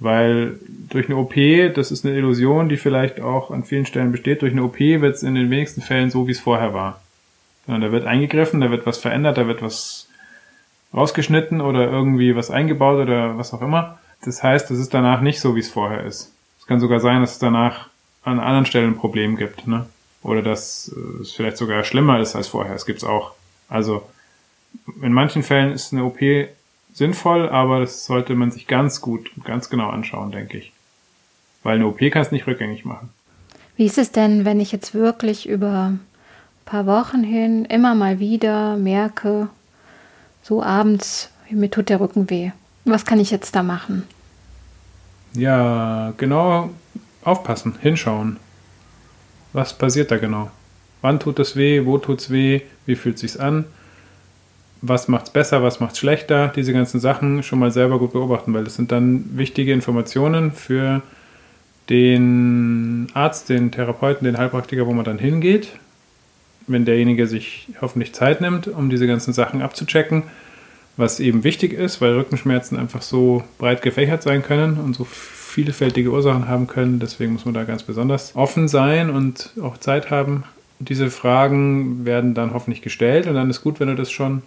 Weil 0.00 0.58
durch 0.90 1.06
eine 1.06 1.16
OP, 1.16 1.34
das 1.74 1.92
ist 1.92 2.04
eine 2.04 2.16
Illusion, 2.16 2.68
die 2.68 2.76
vielleicht 2.76 3.20
auch 3.20 3.52
an 3.52 3.62
vielen 3.62 3.86
Stellen 3.86 4.10
besteht, 4.10 4.42
durch 4.42 4.52
eine 4.52 4.64
OP 4.64 4.80
wird 4.80 5.14
es 5.14 5.22
in 5.22 5.36
den 5.36 5.50
wenigsten 5.50 5.80
Fällen 5.80 6.10
so, 6.10 6.26
wie 6.26 6.32
es 6.32 6.40
vorher 6.40 6.74
war. 6.74 7.00
Sondern 7.66 7.82
da 7.82 7.92
wird 7.92 8.04
eingegriffen, 8.04 8.60
da 8.60 8.70
wird 8.72 8.84
was 8.84 8.98
verändert, 8.98 9.38
da 9.38 9.46
wird 9.46 9.62
was 9.62 10.08
rausgeschnitten 10.92 11.60
oder 11.60 11.88
irgendwie 11.88 12.34
was 12.34 12.50
eingebaut 12.50 13.00
oder 13.00 13.38
was 13.38 13.54
auch 13.54 13.62
immer. 13.62 14.00
Das 14.24 14.42
heißt, 14.42 14.72
es 14.72 14.80
ist 14.80 14.92
danach 14.92 15.20
nicht 15.20 15.40
so, 15.40 15.54
wie 15.54 15.60
es 15.60 15.70
vorher 15.70 16.02
ist. 16.02 16.33
Es 16.64 16.68
kann 16.68 16.80
sogar 16.80 16.98
sein, 16.98 17.20
dass 17.20 17.32
es 17.32 17.38
danach 17.38 17.90
an 18.22 18.40
anderen 18.40 18.64
Stellen 18.64 18.92
ein 18.92 18.96
Problem 18.96 19.36
gibt, 19.36 19.66
ne? 19.66 19.84
Oder 20.22 20.40
dass 20.40 20.90
äh, 20.96 21.20
es 21.20 21.32
vielleicht 21.32 21.58
sogar 21.58 21.84
schlimmer 21.84 22.20
ist 22.20 22.34
als 22.34 22.48
vorher. 22.48 22.74
Es 22.74 22.86
gibt's 22.86 23.04
auch. 23.04 23.32
Also 23.68 24.08
in 25.02 25.12
manchen 25.12 25.42
Fällen 25.42 25.72
ist 25.72 25.92
eine 25.92 26.04
OP 26.04 26.20
sinnvoll, 26.94 27.50
aber 27.50 27.80
das 27.80 28.06
sollte 28.06 28.34
man 28.34 28.50
sich 28.50 28.66
ganz 28.66 29.02
gut 29.02 29.30
ganz 29.44 29.68
genau 29.68 29.90
anschauen, 29.90 30.32
denke 30.32 30.56
ich. 30.56 30.72
Weil 31.64 31.74
eine 31.74 31.86
OP 31.86 31.98
kannst 32.10 32.32
nicht 32.32 32.46
rückgängig 32.46 32.86
machen. 32.86 33.10
Wie 33.76 33.84
ist 33.84 33.98
es 33.98 34.10
denn, 34.10 34.46
wenn 34.46 34.58
ich 34.58 34.72
jetzt 34.72 34.94
wirklich 34.94 35.46
über 35.46 35.92
paar 36.64 36.86
Wochen 36.86 37.22
hin 37.22 37.66
immer 37.66 37.94
mal 37.94 38.20
wieder 38.20 38.78
merke, 38.78 39.50
so 40.42 40.62
abends, 40.62 41.28
mir 41.50 41.70
tut 41.70 41.90
der 41.90 42.00
Rücken 42.00 42.30
weh. 42.30 42.52
Was 42.86 43.04
kann 43.04 43.20
ich 43.20 43.30
jetzt 43.30 43.54
da 43.54 43.62
machen? 43.62 44.04
Ja, 45.34 46.12
genau 46.16 46.70
aufpassen, 47.24 47.74
hinschauen. 47.80 48.36
Was 49.52 49.72
passiert 49.72 50.10
da 50.10 50.18
genau? 50.18 50.50
Wann 51.00 51.20
tut 51.20 51.38
es 51.38 51.56
weh? 51.56 51.84
Wo 51.84 51.98
tut 51.98 52.20
es 52.20 52.30
weh? 52.30 52.62
Wie 52.86 52.96
fühlt 52.96 53.16
es 53.16 53.20
sich 53.20 53.40
an? 53.40 53.64
Was 54.80 55.08
macht 55.08 55.26
es 55.26 55.32
besser? 55.32 55.62
Was 55.62 55.80
macht 55.80 55.92
es 55.92 55.98
schlechter? 55.98 56.48
Diese 56.54 56.72
ganzen 56.72 57.00
Sachen 57.00 57.42
schon 57.42 57.58
mal 57.58 57.70
selber 57.70 57.98
gut 57.98 58.12
beobachten, 58.12 58.52
weil 58.54 58.64
das 58.64 58.74
sind 58.74 58.92
dann 58.92 59.24
wichtige 59.36 59.72
Informationen 59.72 60.52
für 60.52 61.02
den 61.88 63.08
Arzt, 63.14 63.48
den 63.48 63.70
Therapeuten, 63.70 64.24
den 64.24 64.38
Heilpraktiker, 64.38 64.86
wo 64.86 64.92
man 64.92 65.04
dann 65.04 65.18
hingeht, 65.18 65.68
wenn 66.66 66.84
derjenige 66.84 67.26
sich 67.26 67.68
hoffentlich 67.80 68.14
Zeit 68.14 68.40
nimmt, 68.40 68.68
um 68.68 68.88
diese 68.88 69.06
ganzen 69.06 69.32
Sachen 69.32 69.62
abzuchecken, 69.62 70.22
was 70.96 71.20
eben 71.20 71.44
wichtig 71.44 71.72
ist, 71.72 72.00
weil 72.00 72.14
Rückenschmerzen 72.14 72.78
einfach 72.78 73.02
so 73.02 73.42
breit 73.58 73.82
gefächert 73.82 74.22
sein 74.22 74.42
können 74.42 74.78
und 74.78 74.94
so 74.94 75.04
vielfältige 75.04 76.10
Ursachen 76.10 76.48
haben 76.48 76.66
können. 76.66 77.00
Deswegen 77.00 77.32
muss 77.32 77.44
man 77.44 77.54
da 77.54 77.64
ganz 77.64 77.82
besonders 77.82 78.34
offen 78.36 78.68
sein 78.68 79.10
und 79.10 79.50
auch 79.60 79.78
Zeit 79.78 80.10
haben. 80.10 80.44
Diese 80.78 81.10
Fragen 81.10 82.04
werden 82.04 82.34
dann 82.34 82.52
hoffentlich 82.52 82.82
gestellt 82.82 83.26
und 83.26 83.34
dann 83.34 83.50
ist 83.50 83.62
gut, 83.62 83.80
wenn 83.80 83.88
du 83.88 83.94
das 83.94 84.10
schon 84.10 84.42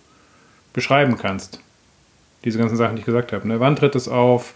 beschreiben 0.73 1.17
kannst. 1.17 1.59
Diese 2.45 2.59
ganzen 2.59 2.77
Sachen, 2.77 2.95
die 2.95 2.99
ich 2.99 3.05
gesagt 3.05 3.33
habe. 3.33 3.47
Ne? 3.47 3.59
Wann 3.59 3.75
tritt 3.75 3.95
es 3.95 4.07
auf? 4.07 4.53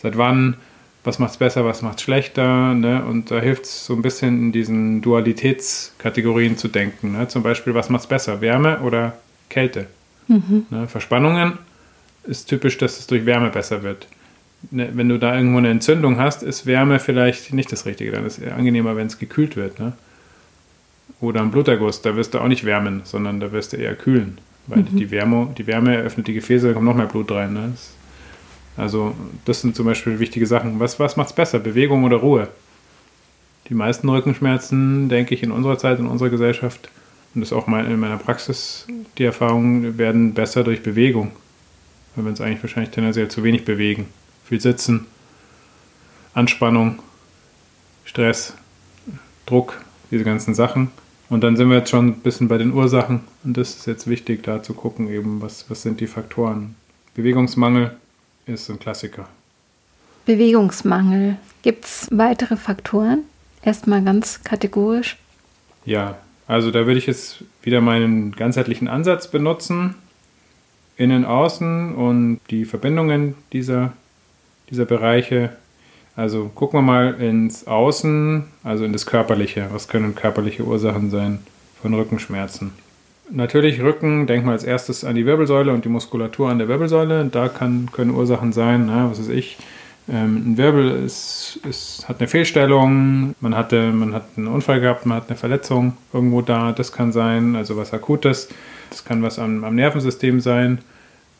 Seit 0.00 0.16
wann? 0.16 0.56
was 1.04 1.18
macht 1.18 1.32
es 1.32 1.36
besser, 1.38 1.64
was 1.64 1.82
macht 1.82 1.98
es 1.98 2.04
schlechter. 2.04 2.74
Ne? 2.74 3.04
Und 3.04 3.30
da 3.30 3.40
hilft 3.40 3.64
es 3.64 3.86
so 3.86 3.94
ein 3.94 4.02
bisschen 4.02 4.38
in 4.38 4.52
diesen 4.52 5.00
Dualitätskategorien 5.00 6.56
zu 6.56 6.68
denken. 6.68 7.12
Ne? 7.12 7.28
Zum 7.28 7.42
Beispiel, 7.42 7.74
was 7.74 7.88
macht 7.88 8.02
es 8.02 8.08
besser, 8.08 8.40
Wärme 8.40 8.80
oder 8.80 9.14
Kälte? 9.48 9.86
Mhm. 10.28 10.66
Ne? 10.70 10.88
Verspannungen 10.88 11.54
ist 12.24 12.48
typisch, 12.48 12.78
dass 12.78 12.98
es 12.98 13.06
durch 13.06 13.26
Wärme 13.26 13.50
besser 13.50 13.82
wird. 13.82 14.06
Ne? 14.70 14.90
Wenn 14.92 15.08
du 15.08 15.18
da 15.18 15.34
irgendwo 15.34 15.58
eine 15.58 15.70
Entzündung 15.70 16.18
hast, 16.18 16.42
ist 16.42 16.66
Wärme 16.66 16.98
vielleicht 17.00 17.52
nicht 17.52 17.72
das 17.72 17.86
Richtige. 17.86 18.12
Dann 18.12 18.26
ist 18.26 18.38
es 18.38 18.44
eher 18.44 18.56
angenehmer, 18.56 18.96
wenn 18.96 19.06
es 19.06 19.18
gekühlt 19.18 19.56
wird. 19.56 19.78
Ne? 19.78 19.92
Oder 21.20 21.40
ein 21.40 21.50
Bluterguss, 21.50 22.02
da 22.02 22.14
wirst 22.16 22.34
du 22.34 22.38
auch 22.38 22.48
nicht 22.48 22.64
wärmen, 22.64 23.00
sondern 23.04 23.40
da 23.40 23.50
wirst 23.50 23.72
du 23.72 23.76
eher 23.76 23.94
kühlen. 23.94 24.38
Weil 24.66 24.80
mhm. 24.80 24.96
die, 24.96 25.10
Wärme, 25.10 25.48
die 25.56 25.66
Wärme 25.66 25.96
eröffnet 25.96 26.28
die 26.28 26.34
Gefäße, 26.34 26.68
da 26.68 26.74
kommt 26.74 26.84
noch 26.84 26.94
mehr 26.94 27.06
Blut 27.06 27.30
rein. 27.32 27.54
Ne? 27.54 27.70
Das 27.72 27.92
also 28.78 29.14
das 29.44 29.60
sind 29.60 29.74
zum 29.74 29.86
Beispiel 29.86 30.20
wichtige 30.20 30.46
Sachen. 30.46 30.78
Was, 30.78 31.00
was 31.00 31.16
macht 31.16 31.30
es 31.30 31.34
besser, 31.34 31.58
Bewegung 31.58 32.04
oder 32.04 32.18
Ruhe? 32.18 32.48
Die 33.68 33.74
meisten 33.74 34.08
Rückenschmerzen, 34.08 35.08
denke 35.08 35.34
ich, 35.34 35.42
in 35.42 35.50
unserer 35.50 35.76
Zeit, 35.76 35.98
in 35.98 36.06
unserer 36.06 36.30
Gesellschaft, 36.30 36.88
und 37.34 37.42
das 37.42 37.50
ist 37.50 37.52
auch 37.52 37.68
in 37.68 38.00
meiner 38.00 38.16
Praxis 38.16 38.86
die 39.18 39.24
Erfahrung, 39.24 39.98
werden 39.98 40.34
besser 40.34 40.64
durch 40.64 40.82
Bewegung. 40.82 41.32
Weil 42.14 42.24
wir 42.24 42.30
uns 42.30 42.40
eigentlich 42.40 42.62
wahrscheinlich 42.62 42.90
tendenziell 42.90 43.28
zu 43.28 43.44
wenig 43.44 43.64
bewegen. 43.64 44.06
Viel 44.44 44.60
sitzen, 44.60 45.06
Anspannung, 46.34 47.00
Stress, 48.04 48.54
Druck, 49.46 49.80
diese 50.10 50.24
ganzen 50.24 50.54
Sachen. 50.54 50.90
Und 51.28 51.42
dann 51.42 51.56
sind 51.56 51.68
wir 51.68 51.78
jetzt 51.78 51.90
schon 51.90 52.08
ein 52.08 52.20
bisschen 52.20 52.48
bei 52.48 52.56
den 52.56 52.72
Ursachen. 52.72 53.20
Und 53.44 53.56
das 53.56 53.76
ist 53.76 53.86
jetzt 53.86 54.08
wichtig, 54.08 54.42
da 54.42 54.62
zu 54.62 54.72
gucken, 54.72 55.08
eben, 55.08 55.42
was, 55.42 55.68
was 55.68 55.82
sind 55.82 56.00
die 56.00 56.06
Faktoren. 56.06 56.74
Bewegungsmangel, 57.14 57.96
ist 58.46 58.70
ein 58.70 58.78
Klassiker. 58.78 59.28
Bewegungsmangel. 60.24 61.36
Gibt 61.62 61.84
es 61.84 62.08
weitere 62.10 62.56
Faktoren? 62.56 63.24
Erstmal 63.62 64.02
ganz 64.02 64.42
kategorisch. 64.42 65.18
Ja, 65.84 66.16
also 66.48 66.70
da 66.70 66.86
würde 66.86 66.98
ich 66.98 67.06
jetzt 67.06 67.44
wieder 67.62 67.82
meinen 67.82 68.32
ganzheitlichen 68.32 68.88
Ansatz 68.88 69.30
benutzen. 69.30 69.94
Innen, 70.96 71.24
Außen 71.24 71.94
und 71.94 72.40
die 72.50 72.64
Verbindungen 72.64 73.34
dieser, 73.52 73.92
dieser 74.70 74.86
Bereiche. 74.86 75.50
Also 76.16 76.50
gucken 76.52 76.78
wir 76.78 76.82
mal 76.82 77.20
ins 77.20 77.68
Außen, 77.68 78.44
also 78.64 78.84
in 78.84 78.92
das 78.92 79.06
Körperliche. 79.06 79.68
Was 79.70 79.86
können 79.86 80.16
körperliche 80.16 80.64
Ursachen 80.64 81.10
sein 81.10 81.38
von 81.80 81.94
Rückenschmerzen? 81.94 82.72
Natürlich 83.30 83.82
Rücken, 83.82 84.26
denk 84.26 84.46
mal 84.46 84.52
als 84.52 84.64
erstes 84.64 85.04
an 85.04 85.14
die 85.14 85.26
Wirbelsäule 85.26 85.72
und 85.72 85.84
die 85.84 85.90
Muskulatur 85.90 86.48
an 86.48 86.58
der 86.58 86.66
Wirbelsäule. 86.66 87.28
Da 87.30 87.48
kann, 87.48 87.90
können 87.92 88.10
Ursachen 88.10 88.52
sein, 88.52 88.86
na, 88.86 89.10
was 89.10 89.20
weiß 89.20 89.28
ich. 89.28 89.58
Ähm, 90.10 90.52
ein 90.52 90.56
Wirbel 90.56 91.04
ist, 91.04 91.58
ist, 91.68 92.08
hat 92.08 92.18
eine 92.18 92.28
Fehlstellung, 92.28 93.34
man, 93.40 93.54
hatte, 93.54 93.92
man 93.92 94.14
hat 94.14 94.24
einen 94.36 94.46
Unfall 94.46 94.80
gehabt, 94.80 95.06
man 95.06 95.18
hat 95.18 95.28
eine 95.28 95.36
Verletzung 95.36 95.96
irgendwo 96.12 96.42
da. 96.42 96.72
Das 96.72 96.92
kann 96.92 97.12
sein, 97.12 97.56
also 97.56 97.76
was 97.76 97.92
Akutes. 97.92 98.48
Das 98.90 99.04
kann 99.04 99.22
was 99.22 99.38
am, 99.38 99.64
am 99.64 99.74
Nervensystem 99.74 100.40
sein. 100.40 100.78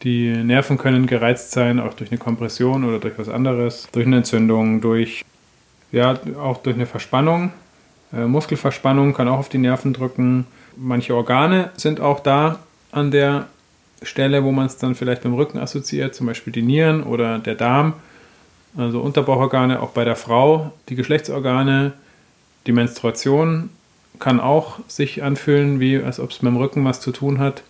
Die 0.03 0.31
Nerven 0.31 0.79
können 0.79 1.07
gereizt 1.07 1.51
sein, 1.51 1.81
auch 1.81 1.95
durch 1.95 2.11
eine 2.11 2.19
Kompression 2.19 2.85
oder 2.85 2.99
durch 2.99 3.19
was 3.19 3.29
anderes, 3.29 3.89
durch 3.93 4.07
eine 4.07 4.19
Entzündung, 4.19 4.81
durch, 4.81 5.25
ja, 5.91 6.19
auch 6.41 6.59
durch 6.59 6.77
eine 6.77 6.87
Verspannung. 6.87 7.53
Äh, 8.13 8.27
Muskelverspannung 8.27 9.15
kann 9.15 9.29
auch 9.29 9.39
auf 9.39 9.49
die 9.49 9.59
Nerven 9.59 9.93
drücken 9.93 10.47
manche 10.79 11.15
Organe 11.15 11.71
sind 11.77 12.01
auch 12.01 12.21
da 12.21 12.61
an 12.93 13.11
der 13.11 13.49
Stelle, 14.03 14.45
wo 14.45 14.53
man 14.53 14.67
es 14.67 14.77
dann 14.77 14.95
vielleicht 14.95 15.23
beim 15.23 15.35
Rücken 15.35 15.59
assoziiert, 15.59 16.15
zum 16.15 16.27
Beispiel 16.27 16.53
die 16.53 16.63
Nieren 16.63 17.03
oder 17.03 17.39
der 17.39 17.57
Darm, 17.57 17.95
also 18.79 19.01
Unterbauchorgane, 19.01 19.83
auch 19.83 19.91
bei 19.91 20.05
der 20.05 20.17
Frau, 20.17 20.73
die 20.89 20.95
Geschlechtsorgane, 20.95 21.93
die 22.67 22.73
Menstruation 22.73 23.71
kann 24.21 24.41
auch 24.41 24.79
sich 24.87 25.23
anfühlen, 25.23 25.81
wie 25.81 25.99
als 25.99 26.21
ob 26.21 26.31
es 26.31 26.43
mit 26.43 26.53
dem 26.53 26.57
Rücken 26.57 26.85
was 26.85 27.01
zu 27.01 27.11
tun 27.11 27.39
hat. 27.39 27.63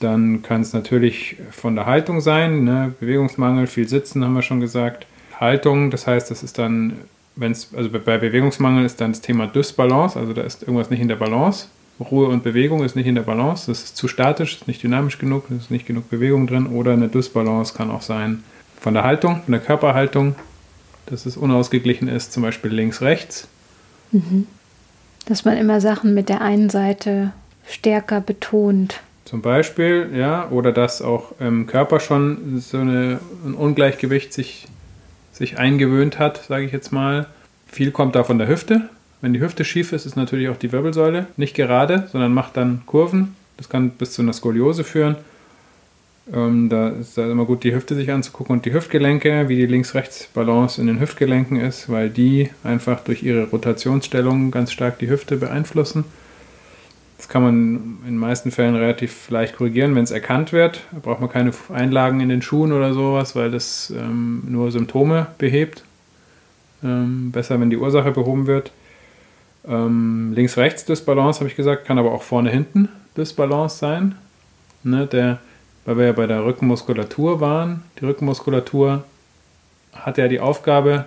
Dann 0.00 0.42
kann 0.42 0.62
es 0.62 0.72
natürlich 0.72 1.36
von 1.50 1.74
der 1.74 1.86
Haltung 1.86 2.20
sein, 2.20 2.64
ne? 2.64 2.94
Bewegungsmangel, 3.00 3.66
viel 3.66 3.88
Sitzen 3.88 4.24
haben 4.24 4.34
wir 4.34 4.42
schon 4.42 4.60
gesagt. 4.60 5.06
Haltung, 5.38 5.90
das 5.90 6.06
heißt, 6.06 6.30
das 6.30 6.42
ist 6.42 6.58
dann, 6.58 6.98
wenn 7.34 7.52
es, 7.52 7.74
also 7.74 7.90
bei 7.90 8.18
Bewegungsmangel 8.18 8.84
ist 8.84 9.00
dann 9.00 9.12
das 9.12 9.20
Thema 9.20 9.46
Dysbalance, 9.46 10.18
also 10.18 10.32
da 10.32 10.42
ist 10.42 10.62
irgendwas 10.62 10.90
nicht 10.90 11.00
in 11.00 11.08
der 11.08 11.16
Balance. 11.16 11.68
Ruhe 11.98 12.28
und 12.28 12.44
Bewegung 12.44 12.84
ist 12.84 12.94
nicht 12.94 13.06
in 13.06 13.14
der 13.14 13.22
Balance, 13.22 13.70
das 13.70 13.84
ist 13.84 13.96
zu 13.96 14.06
statisch, 14.06 14.56
ist 14.56 14.68
nicht 14.68 14.82
dynamisch 14.82 15.18
genug, 15.18 15.44
es 15.50 15.64
ist 15.64 15.70
nicht 15.70 15.86
genug 15.86 16.10
Bewegung 16.10 16.46
drin 16.46 16.66
oder 16.66 16.92
eine 16.92 17.08
Dysbalance 17.08 17.74
kann 17.74 17.90
auch 17.90 18.02
sein 18.02 18.44
von 18.86 18.94
der 18.94 19.02
Haltung, 19.02 19.42
von 19.42 19.50
der 19.50 19.60
Körperhaltung, 19.60 20.36
dass 21.06 21.26
es 21.26 21.36
unausgeglichen 21.36 22.06
ist, 22.06 22.32
zum 22.32 22.44
Beispiel 22.44 22.70
links-rechts. 22.70 23.48
Mhm. 24.12 24.46
Dass 25.26 25.44
man 25.44 25.56
immer 25.56 25.80
Sachen 25.80 26.14
mit 26.14 26.28
der 26.28 26.40
einen 26.40 26.70
Seite 26.70 27.32
stärker 27.66 28.20
betont. 28.20 29.00
Zum 29.24 29.42
Beispiel, 29.42 30.10
ja, 30.14 30.48
oder 30.50 30.70
dass 30.70 31.02
auch 31.02 31.32
im 31.40 31.66
Körper 31.66 31.98
schon 31.98 32.60
so 32.60 32.78
eine, 32.78 33.18
ein 33.44 33.54
Ungleichgewicht 33.54 34.32
sich, 34.32 34.68
sich 35.32 35.58
eingewöhnt 35.58 36.20
hat, 36.20 36.44
sage 36.44 36.64
ich 36.64 36.70
jetzt 36.70 36.92
mal. 36.92 37.26
Viel 37.66 37.90
kommt 37.90 38.14
da 38.14 38.22
von 38.22 38.38
der 38.38 38.46
Hüfte, 38.46 38.88
wenn 39.20 39.32
die 39.32 39.40
Hüfte 39.40 39.64
schief 39.64 39.92
ist, 39.92 40.06
ist 40.06 40.14
natürlich 40.14 40.48
auch 40.48 40.58
die 40.58 40.70
Wirbelsäule 40.70 41.26
nicht 41.36 41.56
gerade, 41.56 42.06
sondern 42.12 42.32
macht 42.32 42.56
dann 42.56 42.82
Kurven. 42.86 43.34
Das 43.56 43.68
kann 43.68 43.90
bis 43.90 44.12
zu 44.12 44.22
einer 44.22 44.32
Skoliose 44.32 44.84
führen. 44.84 45.16
Ähm, 46.32 46.68
da 46.68 46.88
ist 46.88 47.16
da 47.16 47.30
immer 47.30 47.44
gut, 47.44 47.62
die 47.62 47.74
Hüfte 47.74 47.94
sich 47.94 48.10
anzugucken 48.10 48.56
und 48.56 48.64
die 48.64 48.72
Hüftgelenke, 48.72 49.48
wie 49.48 49.56
die 49.56 49.66
Links-Rechts-Balance 49.66 50.80
in 50.80 50.88
den 50.88 51.00
Hüftgelenken 51.00 51.60
ist, 51.60 51.88
weil 51.88 52.10
die 52.10 52.50
einfach 52.64 53.00
durch 53.00 53.22
ihre 53.22 53.44
Rotationsstellung 53.44 54.50
ganz 54.50 54.72
stark 54.72 54.98
die 54.98 55.08
Hüfte 55.08 55.36
beeinflussen. 55.36 56.04
Das 57.16 57.28
kann 57.28 57.42
man 57.42 57.54
in 58.02 58.06
den 58.06 58.18
meisten 58.18 58.50
Fällen 58.50 58.74
relativ 58.74 59.30
leicht 59.30 59.56
korrigieren, 59.56 59.94
wenn 59.94 60.04
es 60.04 60.10
erkannt 60.10 60.52
wird. 60.52 60.82
Da 60.92 60.98
braucht 60.98 61.20
man 61.20 61.30
keine 61.30 61.52
Einlagen 61.72 62.20
in 62.20 62.28
den 62.28 62.42
Schuhen 62.42 62.72
oder 62.72 62.92
sowas, 62.92 63.34
weil 63.34 63.50
das 63.50 63.92
ähm, 63.96 64.42
nur 64.48 64.70
Symptome 64.70 65.28
behebt. 65.38 65.84
Ähm, 66.82 67.30
besser, 67.30 67.58
wenn 67.58 67.70
die 67.70 67.78
Ursache 67.78 68.10
behoben 68.10 68.46
wird. 68.46 68.72
Ähm, 69.66 70.32
Links-Rechts-Dysbalance, 70.34 71.40
habe 71.40 71.48
ich 71.48 71.56
gesagt, 71.56 71.86
kann 71.86 71.98
aber 71.98 72.12
auch 72.12 72.22
vorne-hinten 72.22 72.88
Dysbalance 73.16 73.78
sein. 73.78 74.16
Ne, 74.82 75.06
der, 75.06 75.40
weil 75.86 75.96
wir 75.96 76.06
ja 76.06 76.12
bei 76.12 76.26
der 76.26 76.44
Rückenmuskulatur 76.44 77.40
waren. 77.40 77.82
Die 78.00 78.04
Rückenmuskulatur 78.04 79.04
hat 79.94 80.18
ja 80.18 80.28
die 80.28 80.40
Aufgabe, 80.40 81.06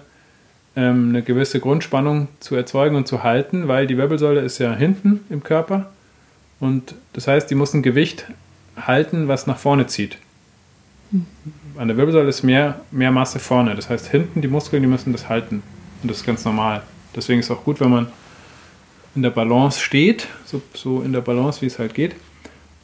ähm, 0.76 1.10
eine 1.10 1.22
gewisse 1.22 1.60
Grundspannung 1.60 2.30
zu 2.40 2.56
erzeugen 2.56 2.96
und 2.96 3.08
zu 3.08 3.22
halten, 3.22 3.68
weil 3.68 3.86
die 3.86 3.98
Wirbelsäule 3.98 4.40
ist 4.42 4.58
ja 4.58 4.74
hinten 4.74 5.20
im 5.30 5.44
Körper. 5.44 5.92
Und 6.60 6.96
das 7.14 7.28
heißt, 7.28 7.52
die 7.52 7.56
muss 7.56 7.74
ein 7.74 7.84
Gewicht 7.84 8.26
halten, 8.78 9.28
was 9.28 9.48
nach 9.48 9.58
vorne 9.58 9.88
zieht. 9.88 10.18
An 11.78 11.88
der 11.88 11.98
Wirbelsäule 11.98 12.30
ist 12.30 12.44
mehr, 12.44 12.80
mehr 12.92 13.12
Masse 13.12 13.40
vorne. 13.40 13.76
Das 13.76 13.90
heißt, 13.90 14.08
hinten 14.08 14.42
die 14.42 14.48
Muskeln, 14.48 14.82
die 14.82 14.88
müssen 14.88 15.12
das 15.12 15.28
halten. 15.28 15.62
Und 16.02 16.10
das 16.10 16.20
ist 16.20 16.26
ganz 16.26 16.46
normal. 16.46 16.84
Deswegen 17.16 17.40
ist 17.40 17.50
es 17.50 17.52
auch 17.52 17.64
gut, 17.64 17.80
wenn 17.80 17.90
man 17.90 18.08
in 19.16 19.24
der 19.24 19.32
Balance 19.32 19.82
steht, 19.82 20.28
so, 20.46 20.62
so 20.74 21.02
in 21.02 21.12
der 21.12 21.22
Balance, 21.22 21.62
wie 21.62 21.66
es 21.66 21.80
halt 21.80 21.94
geht. 21.94 22.16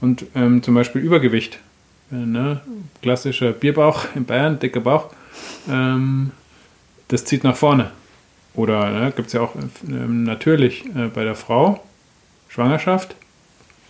Und 0.01 0.25
ähm, 0.35 0.61
zum 0.63 0.73
Beispiel 0.73 1.01
Übergewicht. 1.01 1.59
Äh, 2.11 2.15
ne? 2.15 2.61
Klassischer 3.01 3.51
Bierbauch 3.51 4.05
in 4.15 4.25
Bayern, 4.25 4.59
dicker 4.59 4.81
Bauch. 4.81 5.11
Ähm, 5.69 6.31
das 7.07 7.25
zieht 7.25 7.43
nach 7.43 7.55
vorne. 7.55 7.91
Oder 8.55 8.89
ne, 8.91 9.11
gibt 9.15 9.27
es 9.27 9.33
ja 9.33 9.41
auch 9.41 9.55
äh, 9.55 9.61
natürlich 9.87 10.85
äh, 10.95 11.07
bei 11.13 11.23
der 11.23 11.35
Frau 11.35 11.83
Schwangerschaft. 12.47 13.15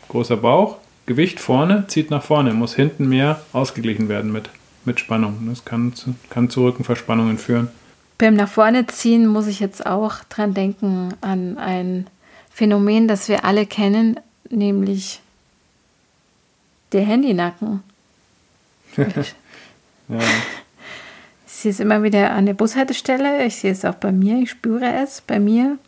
großer 0.07 0.38
Bauch, 0.38 0.77
Gewicht 1.05 1.39
vorne, 1.39 1.86
zieht 1.88 2.10
nach 2.10 2.24
vorne, 2.24 2.53
muss 2.53 2.74
hinten 2.74 3.07
mehr 3.07 3.41
ausgeglichen 3.53 4.10
werden 4.10 4.31
mit, 4.31 4.50
mit 4.86 5.00
Spannung. 5.00 5.48
Das 5.48 5.65
kann, 5.65 5.93
kann 6.29 6.50
zu 6.50 6.63
Rückenverspannungen 6.63 7.38
führen. 7.38 7.69
Beim 8.17 8.36
nach 8.36 8.50
vorne 8.50 8.88
ziehen 8.88 9.27
muss 9.27 9.48
ich 9.48 9.60
jetzt 9.60 9.86
auch 9.86 10.24
dran 10.29 10.53
denken 10.53 11.13
an 11.22 11.57
ein 11.57 12.07
Phänomen, 12.50 13.07
das 13.07 13.27
wir 13.27 13.45
alle 13.45 13.65
kennen, 13.65 14.19
nämlich 14.50 15.22
der 16.91 17.01
Handynacken. 17.01 17.84
Ja, 20.08 20.20
Ich 21.48 21.54
sehe 21.54 21.72
es 21.72 21.80
immer 21.80 22.04
wieder 22.04 22.32
an 22.32 22.46
der 22.46 22.54
Bushaltestelle. 22.54 23.44
Ich 23.46 23.56
sehe 23.56 23.72
es 23.72 23.86
auch 23.86 23.96
bei 23.96 24.12
mir. 24.12 24.40
Ich 24.40 24.52
spüre 24.52 24.86
es 25.02 25.22
bei 25.22 25.40
mir. 25.40 25.80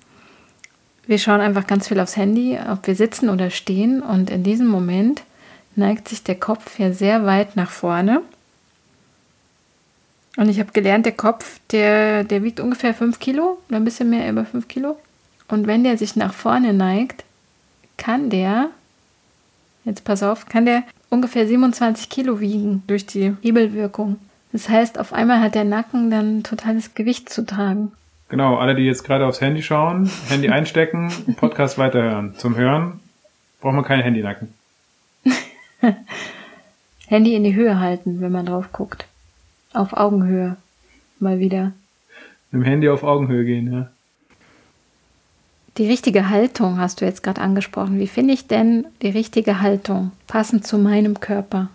Wir 1.06 1.20
schauen 1.20 1.40
einfach 1.40 1.68
ganz 1.68 1.88
viel 1.88 2.00
aufs 2.00 2.18
Handy, 2.18 2.58
ob 2.70 2.88
wir 2.88 2.96
sitzen 2.96 3.30
oder 3.30 3.52
stehen. 3.52 4.02
Und 4.02 4.30
in 4.30 4.44
diesem 4.44 4.68
Moment 4.68 5.22
neigt 5.76 6.10
sich 6.10 6.24
der 6.24 6.36
Kopf 6.36 6.80
ja 6.80 6.92
sehr 6.92 7.26
weit 7.26 7.56
nach 7.56 7.70
vorne. 7.70 8.22
Und 10.36 10.50
ich 10.50 10.60
habe 10.60 10.72
gelernt, 10.72 11.06
der 11.06 11.14
Kopf, 11.14 11.60
der, 11.72 12.24
der 12.24 12.44
wiegt 12.44 12.60
ungefähr 12.60 12.94
5 12.94 13.20
Kilo 13.20 13.58
oder 13.70 13.78
ein 13.78 13.86
bisschen 13.86 14.10
mehr 14.10 14.30
über 14.30 14.46
5 14.46 14.68
Kilo. 14.68 15.00
Und 15.48 15.66
wenn 15.66 15.84
der 15.84 15.98
sich 15.98 16.16
nach 16.16 16.34
vorne 16.34 16.74
neigt, 16.74 17.24
kann 17.98 18.30
der, 18.30 18.70
jetzt 19.86 20.04
pass 20.04 20.22
auf, 20.22 20.46
kann 20.48 20.66
der 20.66 20.84
ungefähr 21.10 21.48
27 21.48 22.10
Kilo 22.10 22.40
wiegen 22.40 22.84
durch 22.88 23.06
die 23.06 23.36
Hebelwirkung. 23.42 24.18
Das 24.52 24.70
heißt, 24.70 25.00
auf 25.00 25.14
einmal 25.14 25.42
hat 25.42 25.56
der 25.56 25.66
Nacken 25.66 26.10
dann 26.10 26.44
totales 26.44 26.94
Gewicht 26.96 27.30
zu 27.30 27.46
tragen. 27.46 27.92
genau, 28.30 28.58
alle, 28.58 28.76
die 28.76 28.84
jetzt 28.84 29.04
gerade 29.04 29.26
aufs 29.26 29.42
Handy 29.42 29.62
schauen, 29.62 30.10
Handy 30.30 30.50
einstecken, 30.50 31.12
Podcast 31.38 31.78
weiterhören. 31.78 32.36
Zum 32.38 32.56
Hören 32.56 33.00
braucht 33.62 33.76
man 33.76 33.84
keinen 33.84 34.04
Handynacken. 34.04 34.54
Handy 37.08 37.36
in 37.36 37.44
die 37.44 37.56
Höhe 37.56 37.80
halten, 37.80 38.22
wenn 38.22 38.32
man 38.32 38.46
drauf 38.46 38.72
guckt. 38.72 39.06
Auf 39.74 39.94
Augenhöhe. 39.94 40.58
Mal 41.20 41.40
wieder. 41.40 41.74
Mit 42.52 42.62
dem 42.62 42.66
Handy 42.66 42.90
auf 42.90 43.04
Augenhöhe 43.04 43.46
gehen, 43.46 43.72
ja. 43.72 43.90
Die 45.78 45.88
richtige 45.88 46.30
Haltung 46.30 46.80
hast 46.80 47.02
du 47.02 47.06
jetzt 47.06 47.22
gerade 47.22 47.40
angesprochen. 47.40 48.00
Wie 48.00 48.08
finde 48.08 48.34
ich 48.34 48.48
denn 48.48 48.88
die 49.04 49.10
richtige 49.10 49.62
Haltung, 49.62 50.12
passend 50.26 50.66
zu 50.66 50.80
meinem 50.80 51.20
Körper? 51.20 51.70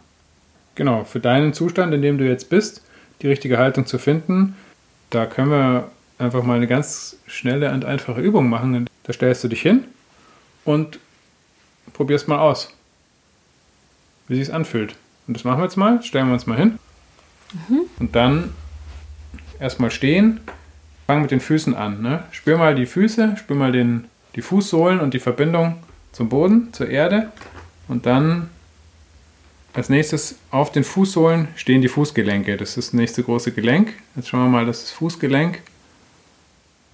Genau, 0.74 1.04
für 1.04 1.20
deinen 1.20 1.52
Zustand, 1.52 1.94
in 1.94 2.02
dem 2.02 2.18
du 2.18 2.26
jetzt 2.26 2.50
bist, 2.50 2.82
die 3.20 3.28
richtige 3.28 3.58
Haltung 3.58 3.86
zu 3.86 3.98
finden, 3.98 4.56
da 5.10 5.26
können 5.26 5.50
wir 5.50 5.90
einfach 6.18 6.42
mal 6.42 6.56
eine 6.56 6.66
ganz 6.66 7.16
schnelle 7.26 7.72
und 7.72 7.84
einfache 7.84 8.20
Übung 8.20 8.48
machen. 8.48 8.88
Da 9.04 9.12
stellst 9.12 9.44
du 9.44 9.48
dich 9.48 9.62
hin 9.62 9.84
und 10.64 10.98
probierst 11.92 12.26
mal 12.26 12.38
aus, 12.38 12.74
wie 14.26 14.42
sich 14.42 14.52
anfühlt. 14.52 14.96
Und 15.28 15.36
das 15.36 15.44
machen 15.44 15.58
wir 15.58 15.64
jetzt 15.64 15.76
mal. 15.76 16.02
Stellen 16.02 16.26
wir 16.26 16.34
uns 16.34 16.46
mal 16.46 16.58
hin. 16.58 16.78
Und 18.00 18.16
dann 18.16 18.52
erstmal 19.60 19.90
stehen. 19.92 20.40
Fang 21.06 21.22
mit 21.22 21.30
den 21.30 21.40
Füßen 21.40 21.74
an. 21.74 22.02
Ne? 22.02 22.24
Spür 22.30 22.58
mal 22.58 22.74
die 22.74 22.86
Füße, 22.86 23.36
spür 23.38 23.56
mal 23.56 23.72
den, 23.72 24.04
die 24.34 24.42
Fußsohlen 24.42 25.00
und 25.00 25.14
die 25.14 25.18
Verbindung 25.18 25.76
zum 26.12 26.28
Boden, 26.28 26.72
zur 26.72 26.88
Erde. 26.88 27.32
Und 27.88 28.06
dann 28.06 28.50
als 29.74 29.88
nächstes 29.88 30.36
auf 30.50 30.70
den 30.70 30.84
Fußsohlen 30.84 31.48
stehen 31.56 31.80
die 31.80 31.88
Fußgelenke. 31.88 32.56
Das 32.56 32.76
ist 32.76 32.88
das 32.88 32.92
nächste 32.92 33.22
große 33.22 33.52
Gelenk. 33.52 33.94
Jetzt 34.16 34.28
schauen 34.28 34.44
wir 34.44 34.48
mal, 34.48 34.66
dass 34.66 34.82
das 34.82 34.90
Fußgelenk 34.90 35.60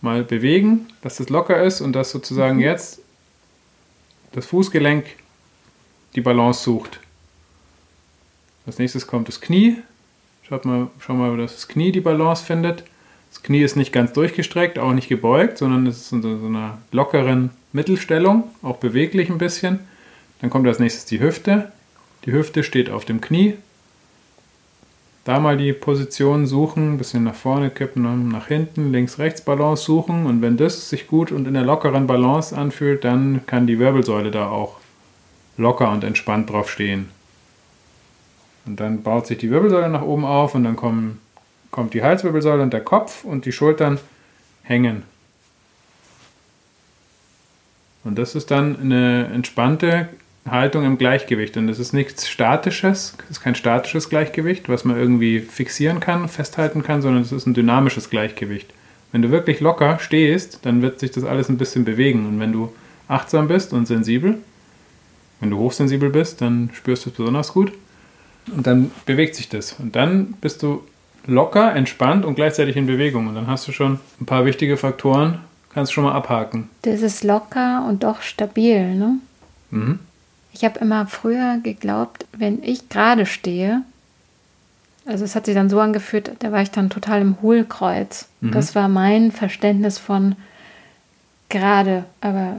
mal 0.00 0.22
bewegen, 0.22 0.86
dass 1.02 1.16
das 1.16 1.28
locker 1.28 1.62
ist 1.62 1.80
und 1.80 1.92
dass 1.94 2.10
sozusagen 2.10 2.60
jetzt 2.60 3.00
das 4.32 4.46
Fußgelenk 4.46 5.06
die 6.14 6.20
Balance 6.20 6.62
sucht. 6.62 7.00
Als 8.66 8.78
nächstes 8.78 9.06
kommt 9.06 9.28
das 9.28 9.40
Knie. 9.40 9.76
Schaut 10.42 10.64
mal, 10.64 10.88
schau 11.00 11.14
mal, 11.14 11.36
dass 11.36 11.54
das 11.54 11.68
Knie 11.68 11.90
die 11.90 12.00
Balance 12.00 12.44
findet. 12.44 12.84
Das 13.30 13.42
Knie 13.42 13.62
ist 13.62 13.76
nicht 13.76 13.92
ganz 13.92 14.12
durchgestreckt, 14.12 14.78
auch 14.78 14.92
nicht 14.92 15.08
gebeugt, 15.08 15.58
sondern 15.58 15.86
es 15.86 15.98
ist 15.98 16.12
in 16.12 16.22
so 16.22 16.28
einer 16.28 16.78
lockeren 16.92 17.50
Mittelstellung, 17.72 18.44
auch 18.62 18.76
beweglich 18.76 19.28
ein 19.28 19.38
bisschen. 19.38 19.80
Dann 20.40 20.50
kommt 20.50 20.66
als 20.66 20.78
nächstes 20.78 21.04
die 21.04 21.20
Hüfte. 21.20 21.72
Die 22.24 22.32
Hüfte 22.32 22.62
steht 22.62 22.90
auf 22.90 23.04
dem 23.04 23.20
Knie. 23.20 23.54
Da 25.24 25.40
mal 25.40 25.58
die 25.58 25.74
Position 25.74 26.46
suchen, 26.46 26.94
ein 26.94 26.98
bisschen 26.98 27.24
nach 27.24 27.34
vorne 27.34 27.68
kippen 27.68 28.06
und 28.06 28.28
nach 28.28 28.48
hinten, 28.48 28.92
links-rechts 28.92 29.42
Balance 29.42 29.84
suchen. 29.84 30.24
Und 30.24 30.40
wenn 30.40 30.56
das 30.56 30.88
sich 30.88 31.06
gut 31.06 31.32
und 31.32 31.46
in 31.46 31.54
der 31.54 31.64
lockeren 31.64 32.06
Balance 32.06 32.56
anfühlt, 32.56 33.04
dann 33.04 33.42
kann 33.44 33.66
die 33.66 33.78
Wirbelsäule 33.78 34.30
da 34.30 34.48
auch 34.48 34.76
locker 35.58 35.90
und 35.90 36.02
entspannt 36.02 36.48
drauf 36.48 36.70
stehen. 36.70 37.10
Und 38.64 38.80
dann 38.80 39.02
baut 39.02 39.26
sich 39.26 39.38
die 39.38 39.50
Wirbelsäule 39.50 39.90
nach 39.90 40.02
oben 40.02 40.24
auf 40.24 40.54
und 40.54 40.64
dann 40.64 40.76
kommen, 40.76 41.20
kommt 41.70 41.94
die 41.94 42.02
Halswirbelsäule 42.02 42.62
und 42.62 42.72
der 42.72 42.80
Kopf 42.82 43.24
und 43.24 43.44
die 43.44 43.52
Schultern 43.52 43.98
hängen. 44.62 45.02
Und 48.04 48.18
das 48.18 48.34
ist 48.34 48.50
dann 48.50 48.80
eine 48.80 49.26
entspannte 49.34 50.08
Haltung 50.50 50.84
im 50.84 50.98
Gleichgewicht. 50.98 51.56
Und 51.56 51.66
das 51.66 51.78
ist 51.78 51.92
nichts 51.92 52.28
Statisches, 52.28 53.14
das 53.18 53.30
ist 53.30 53.40
kein 53.42 53.54
statisches 53.54 54.08
Gleichgewicht, 54.08 54.68
was 54.68 54.84
man 54.84 54.96
irgendwie 54.96 55.40
fixieren 55.40 56.00
kann, 56.00 56.28
festhalten 56.28 56.82
kann, 56.82 57.02
sondern 57.02 57.22
es 57.22 57.32
ist 57.32 57.46
ein 57.46 57.54
dynamisches 57.54 58.10
Gleichgewicht. 58.10 58.72
Wenn 59.12 59.22
du 59.22 59.30
wirklich 59.30 59.60
locker 59.60 59.98
stehst, 59.98 60.60
dann 60.62 60.82
wird 60.82 61.00
sich 61.00 61.10
das 61.10 61.24
alles 61.24 61.48
ein 61.48 61.58
bisschen 61.58 61.84
bewegen. 61.84 62.26
Und 62.26 62.40
wenn 62.40 62.52
du 62.52 62.72
achtsam 63.08 63.48
bist 63.48 63.72
und 63.72 63.86
sensibel, 63.86 64.38
wenn 65.40 65.50
du 65.50 65.58
hochsensibel 65.58 66.10
bist, 66.10 66.40
dann 66.40 66.70
spürst 66.74 67.06
du 67.06 67.10
es 67.10 67.16
besonders 67.16 67.52
gut. 67.52 67.72
Und 68.54 68.66
dann 68.66 68.90
bewegt 69.06 69.34
sich 69.34 69.48
das. 69.48 69.74
Und 69.78 69.96
dann 69.96 70.32
bist 70.40 70.62
du 70.62 70.82
locker, 71.28 71.76
entspannt 71.76 72.24
und 72.24 72.34
gleichzeitig 72.34 72.76
in 72.76 72.86
Bewegung. 72.86 73.28
Und 73.28 73.36
dann 73.36 73.46
hast 73.46 73.68
du 73.68 73.72
schon 73.72 74.00
ein 74.20 74.26
paar 74.26 74.44
wichtige 74.44 74.76
Faktoren, 74.76 75.38
kannst 75.72 75.92
schon 75.92 76.04
mal 76.04 76.12
abhaken. 76.12 76.68
Das 76.82 77.02
ist 77.02 77.22
locker 77.22 77.86
und 77.86 78.02
doch 78.02 78.22
stabil, 78.22 78.96
ne? 78.96 79.18
Mhm. 79.70 80.00
Ich 80.52 80.64
habe 80.64 80.80
immer 80.80 81.06
früher 81.06 81.58
geglaubt, 81.62 82.26
wenn 82.36 82.62
ich 82.64 82.88
gerade 82.88 83.26
stehe, 83.26 83.82
also 85.06 85.24
es 85.24 85.36
hat 85.36 85.46
sich 85.46 85.54
dann 85.54 85.70
so 85.70 85.78
angefühlt, 85.78 86.32
da 86.40 86.50
war 86.50 86.62
ich 86.62 86.70
dann 86.70 86.90
total 86.90 87.20
im 87.20 87.40
Hohlkreuz. 87.40 88.28
Mhm. 88.40 88.50
Das 88.50 88.74
war 88.74 88.88
mein 88.88 89.30
Verständnis 89.30 89.98
von 89.98 90.34
gerade, 91.48 92.04
aber 92.20 92.58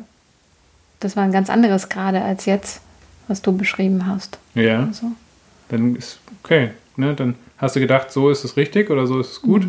das 0.99 1.15
war 1.15 1.23
ein 1.23 1.31
ganz 1.31 1.49
anderes 1.49 1.89
gerade 1.89 2.21
als 2.21 2.45
jetzt, 2.45 2.81
was 3.27 3.41
du 3.41 3.55
beschrieben 3.55 4.07
hast. 4.07 4.37
Ja. 4.53 4.83
Also, 4.83 5.11
dann 5.69 5.95
ist 5.95 6.19
okay. 6.43 6.71
Ne? 6.99 7.15
Dann 7.15 7.35
hast 7.57 7.75
du 7.75 7.79
gedacht, 7.79 8.11
so 8.11 8.29
ist 8.29 8.43
es 8.43 8.57
richtig 8.57 8.89
oder 8.89 9.07
so 9.07 9.19
ist 9.19 9.31
es 9.31 9.41
gut. 9.41 9.63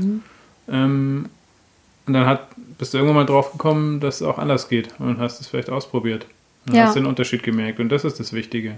Ähm, 0.69 1.27
und 2.07 2.13
dann 2.15 2.27
hat, 2.27 2.49
bist 2.79 2.93
du 2.93 2.99
irgendwann 2.99 3.17
mal 3.17 3.27
drauf 3.27 3.53
gekommen, 3.53 4.01
dass 4.01 4.17
es 4.17 4.23
auch 4.27 4.39
anders 4.39 4.69
geht 4.69 4.89
und 4.99 5.19
hast 5.19 5.41
es 5.41 5.47
vielleicht 5.47 5.71
ausprobiert. 5.71 6.27
Und 6.67 6.75
Ja. 6.75 6.85
hast 6.85 6.97
den 6.97 7.07
Unterschied 7.07 7.43
gemerkt 7.43 7.81
und 7.81 7.89
das 7.91 8.05
ist 8.05 8.21
das 8.21 8.33
Wichtige. 8.33 8.73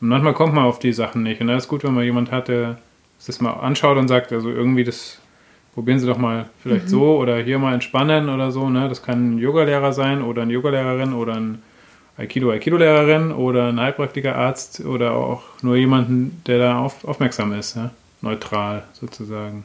Und 0.00 0.08
manchmal 0.08 0.34
kommt 0.34 0.54
man 0.54 0.64
auf 0.64 0.78
die 0.78 0.92
Sachen 0.92 1.22
nicht 1.22 1.40
und 1.40 1.46
da 1.48 1.56
ist 1.56 1.68
gut, 1.68 1.82
wenn 1.84 1.94
man 1.94 2.04
jemand 2.04 2.30
hat, 2.30 2.48
der 2.48 2.78
sich 3.18 3.26
das 3.28 3.40
mal 3.40 3.52
anschaut 3.52 3.96
und 3.98 4.08
sagt, 4.08 4.32
also 4.32 4.50
irgendwie 4.50 4.84
das 4.84 5.18
probieren 5.74 5.98
Sie 5.98 6.06
doch 6.06 6.18
mal 6.18 6.50
vielleicht 6.62 6.88
so 6.88 7.16
oder 7.16 7.38
hier 7.38 7.58
mal 7.58 7.72
entspannen 7.72 8.28
oder 8.28 8.50
so. 8.50 8.68
Ne? 8.68 8.88
Das 8.88 9.02
kann 9.02 9.36
ein 9.36 9.38
Yogalehrer 9.38 9.92
sein 9.92 10.22
oder 10.22 10.42
eine 10.42 10.52
Yogalehrerin 10.52 11.12
oder 11.14 11.34
ein 11.34 11.62
Aikido, 12.16 12.50
Aikido-Lehrerin 12.50 13.32
oder 13.32 13.68
ein 13.68 13.80
Heilpraktikerarzt 13.80 14.84
oder 14.84 15.14
auch 15.14 15.42
nur 15.62 15.76
jemanden, 15.76 16.42
der 16.46 16.58
da 16.58 16.78
auf, 16.78 17.04
aufmerksam 17.04 17.52
ist, 17.52 17.76
ja? 17.76 17.90
neutral 18.20 18.84
sozusagen. 18.92 19.64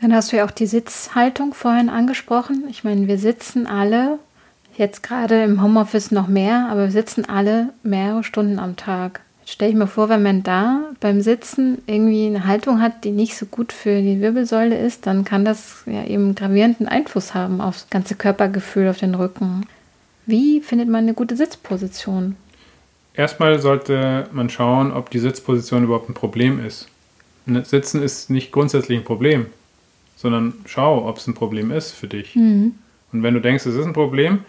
Dann 0.00 0.14
hast 0.14 0.32
du 0.32 0.36
ja 0.36 0.44
auch 0.44 0.50
die 0.50 0.66
Sitzhaltung 0.66 1.54
vorhin 1.54 1.88
angesprochen. 1.88 2.64
Ich 2.70 2.84
meine, 2.84 3.08
wir 3.08 3.18
sitzen 3.18 3.66
alle, 3.66 4.18
jetzt 4.76 5.02
gerade 5.02 5.42
im 5.42 5.62
Homeoffice 5.62 6.10
noch 6.10 6.28
mehr, 6.28 6.68
aber 6.70 6.84
wir 6.84 6.90
sitzen 6.90 7.28
alle 7.28 7.70
mehrere 7.82 8.22
Stunden 8.22 8.58
am 8.58 8.76
Tag. 8.76 9.20
Jetzt 9.40 9.52
stelle 9.52 9.70
ich 9.70 9.76
mir 9.76 9.86
vor, 9.86 10.08
wenn 10.08 10.22
man 10.22 10.42
da 10.42 10.82
beim 11.00 11.20
Sitzen 11.20 11.78
irgendwie 11.86 12.26
eine 12.26 12.46
Haltung 12.46 12.82
hat, 12.82 13.04
die 13.04 13.12
nicht 13.12 13.36
so 13.36 13.46
gut 13.46 13.72
für 13.72 14.02
die 14.02 14.20
Wirbelsäule 14.20 14.76
ist, 14.76 15.06
dann 15.06 15.24
kann 15.24 15.44
das 15.44 15.84
ja 15.86 16.04
eben 16.04 16.34
gravierenden 16.34 16.88
Einfluss 16.88 17.32
haben 17.32 17.60
aufs 17.60 17.88
ganze 17.88 18.16
Körpergefühl, 18.16 18.88
auf 18.88 18.98
den 18.98 19.14
Rücken. 19.14 19.66
Wie 20.26 20.60
findet 20.60 20.88
man 20.88 21.04
eine 21.04 21.14
gute 21.14 21.36
Sitzposition? 21.36 22.36
Erstmal 23.14 23.60
sollte 23.60 24.28
man 24.32 24.50
schauen, 24.50 24.92
ob 24.92 25.10
die 25.10 25.20
Sitzposition 25.20 25.84
überhaupt 25.84 26.08
ein 26.10 26.14
Problem 26.14 26.64
ist. 26.64 26.88
Ne, 27.46 27.64
Sitzen 27.64 28.02
ist 28.02 28.28
nicht 28.28 28.52
grundsätzlich 28.52 28.98
ein 28.98 29.04
Problem, 29.04 29.46
sondern 30.16 30.54
schau, 30.66 31.08
ob 31.08 31.16
es 31.18 31.26
ein 31.26 31.34
Problem 31.34 31.70
ist 31.70 31.92
für 31.92 32.08
dich. 32.08 32.34
Und 33.12 33.22
wenn 33.22 33.34
du 33.34 33.40
denkst, 33.40 33.64
es 33.66 33.76
ist 33.76 33.86
ein 33.86 33.92
Problem, 33.92 34.40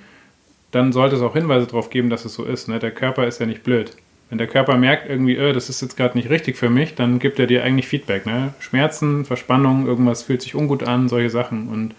dann 0.71 0.91
sollte 0.91 1.15
es 1.15 1.21
auch 1.21 1.33
Hinweise 1.33 1.67
darauf 1.67 1.89
geben, 1.89 2.09
dass 2.09 2.25
es 2.25 2.33
so 2.33 2.43
ist. 2.43 2.67
Ne? 2.67 2.79
Der 2.79 2.91
Körper 2.91 3.27
ist 3.27 3.39
ja 3.39 3.45
nicht 3.45 3.63
blöd. 3.63 3.95
Wenn 4.29 4.37
der 4.37 4.47
Körper 4.47 4.77
merkt 4.77 5.09
irgendwie, 5.09 5.37
äh, 5.37 5.53
das 5.53 5.69
ist 5.69 5.81
jetzt 5.81 5.95
gerade 5.95 6.17
nicht 6.17 6.29
richtig 6.29 6.57
für 6.57 6.69
mich, 6.69 6.95
dann 6.95 7.19
gibt 7.19 7.39
er 7.39 7.47
dir 7.47 7.63
eigentlich 7.63 7.87
Feedback. 7.87 8.25
Ne? 8.25 8.53
Schmerzen, 8.59 9.23
Verspannung, 9.23 9.87
irgendwas 9.87 10.23
fühlt 10.23 10.41
sich 10.41 10.55
ungut 10.55 10.83
an, 10.83 11.07
solche 11.07 11.29
Sachen. 11.29 11.69
Und, 11.69 11.93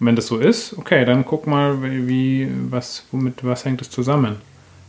und 0.00 0.06
wenn 0.06 0.16
das 0.16 0.26
so 0.26 0.38
ist, 0.38 0.76
okay, 0.78 1.04
dann 1.04 1.24
guck 1.24 1.46
mal, 1.46 1.82
wie, 1.82 2.48
was, 2.70 3.06
womit, 3.12 3.44
was 3.44 3.64
hängt 3.64 3.80
es 3.80 3.90
zusammen. 3.90 4.36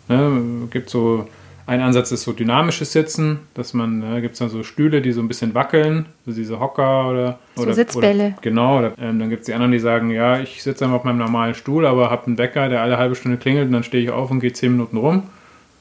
Ne? 0.07 0.67
Gibt 0.71 0.89
so 0.89 1.27
ein 1.67 1.81
Ansatz 1.81 2.11
ist 2.11 2.23
so 2.23 2.31
dynamisches 2.31 2.91
Sitzen, 2.91 3.39
dass 3.55 3.73
man, 3.73 4.01
da 4.01 4.07
ne, 4.09 4.21
gibt 4.21 4.33
es 4.33 4.39
dann 4.39 4.49
so 4.49 4.61
Stühle, 4.61 5.01
die 5.01 5.11
so 5.11 5.21
ein 5.21 5.27
bisschen 5.27 5.55
wackeln, 5.55 6.05
so 6.25 6.31
diese 6.31 6.59
Hocker 6.59 7.09
oder. 7.09 7.39
So 7.55 7.63
oder 7.63 7.73
Sitzbälle. 7.73 8.27
Oder, 8.27 8.37
genau, 8.41 8.77
oder, 8.77 8.93
ähm, 8.99 9.19
dann 9.19 9.29
gibt 9.31 9.41
es 9.41 9.45
die 9.47 9.53
anderen, 9.53 9.71
die 9.71 9.79
sagen, 9.79 10.11
ja, 10.11 10.39
ich 10.39 10.61
sitze 10.61 10.85
einfach 10.85 10.97
auf 10.97 11.03
meinem 11.05 11.17
normalen 11.17 11.55
Stuhl, 11.55 11.87
aber 11.87 12.11
habe 12.11 12.27
einen 12.27 12.37
Wecker, 12.37 12.69
der 12.69 12.81
alle 12.81 12.97
halbe 12.97 13.15
Stunde 13.15 13.37
klingelt 13.37 13.67
und 13.67 13.73
dann 13.73 13.83
stehe 13.83 14.03
ich 14.03 14.11
auf 14.11 14.29
und 14.29 14.41
gehe 14.41 14.53
zehn 14.53 14.73
Minuten 14.73 14.97
rum. 14.97 15.23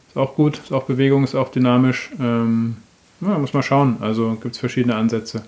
Ist 0.09 0.17
auch 0.17 0.35
gut, 0.37 0.59
ist 0.59 0.73
auch 0.73 0.85
Bewegung, 0.85 1.23
ist 1.23 1.35
auch 1.35 1.51
dynamisch. 1.51 2.11
Ähm, 2.19 2.77
ja, 3.21 3.39
muss 3.39 3.53
man 3.53 3.63
schauen. 3.63 3.99
Also 4.01 4.39
gibt 4.41 4.55
es 4.55 4.59
verschiedene 4.59 4.95
Ansätze. 4.95 5.45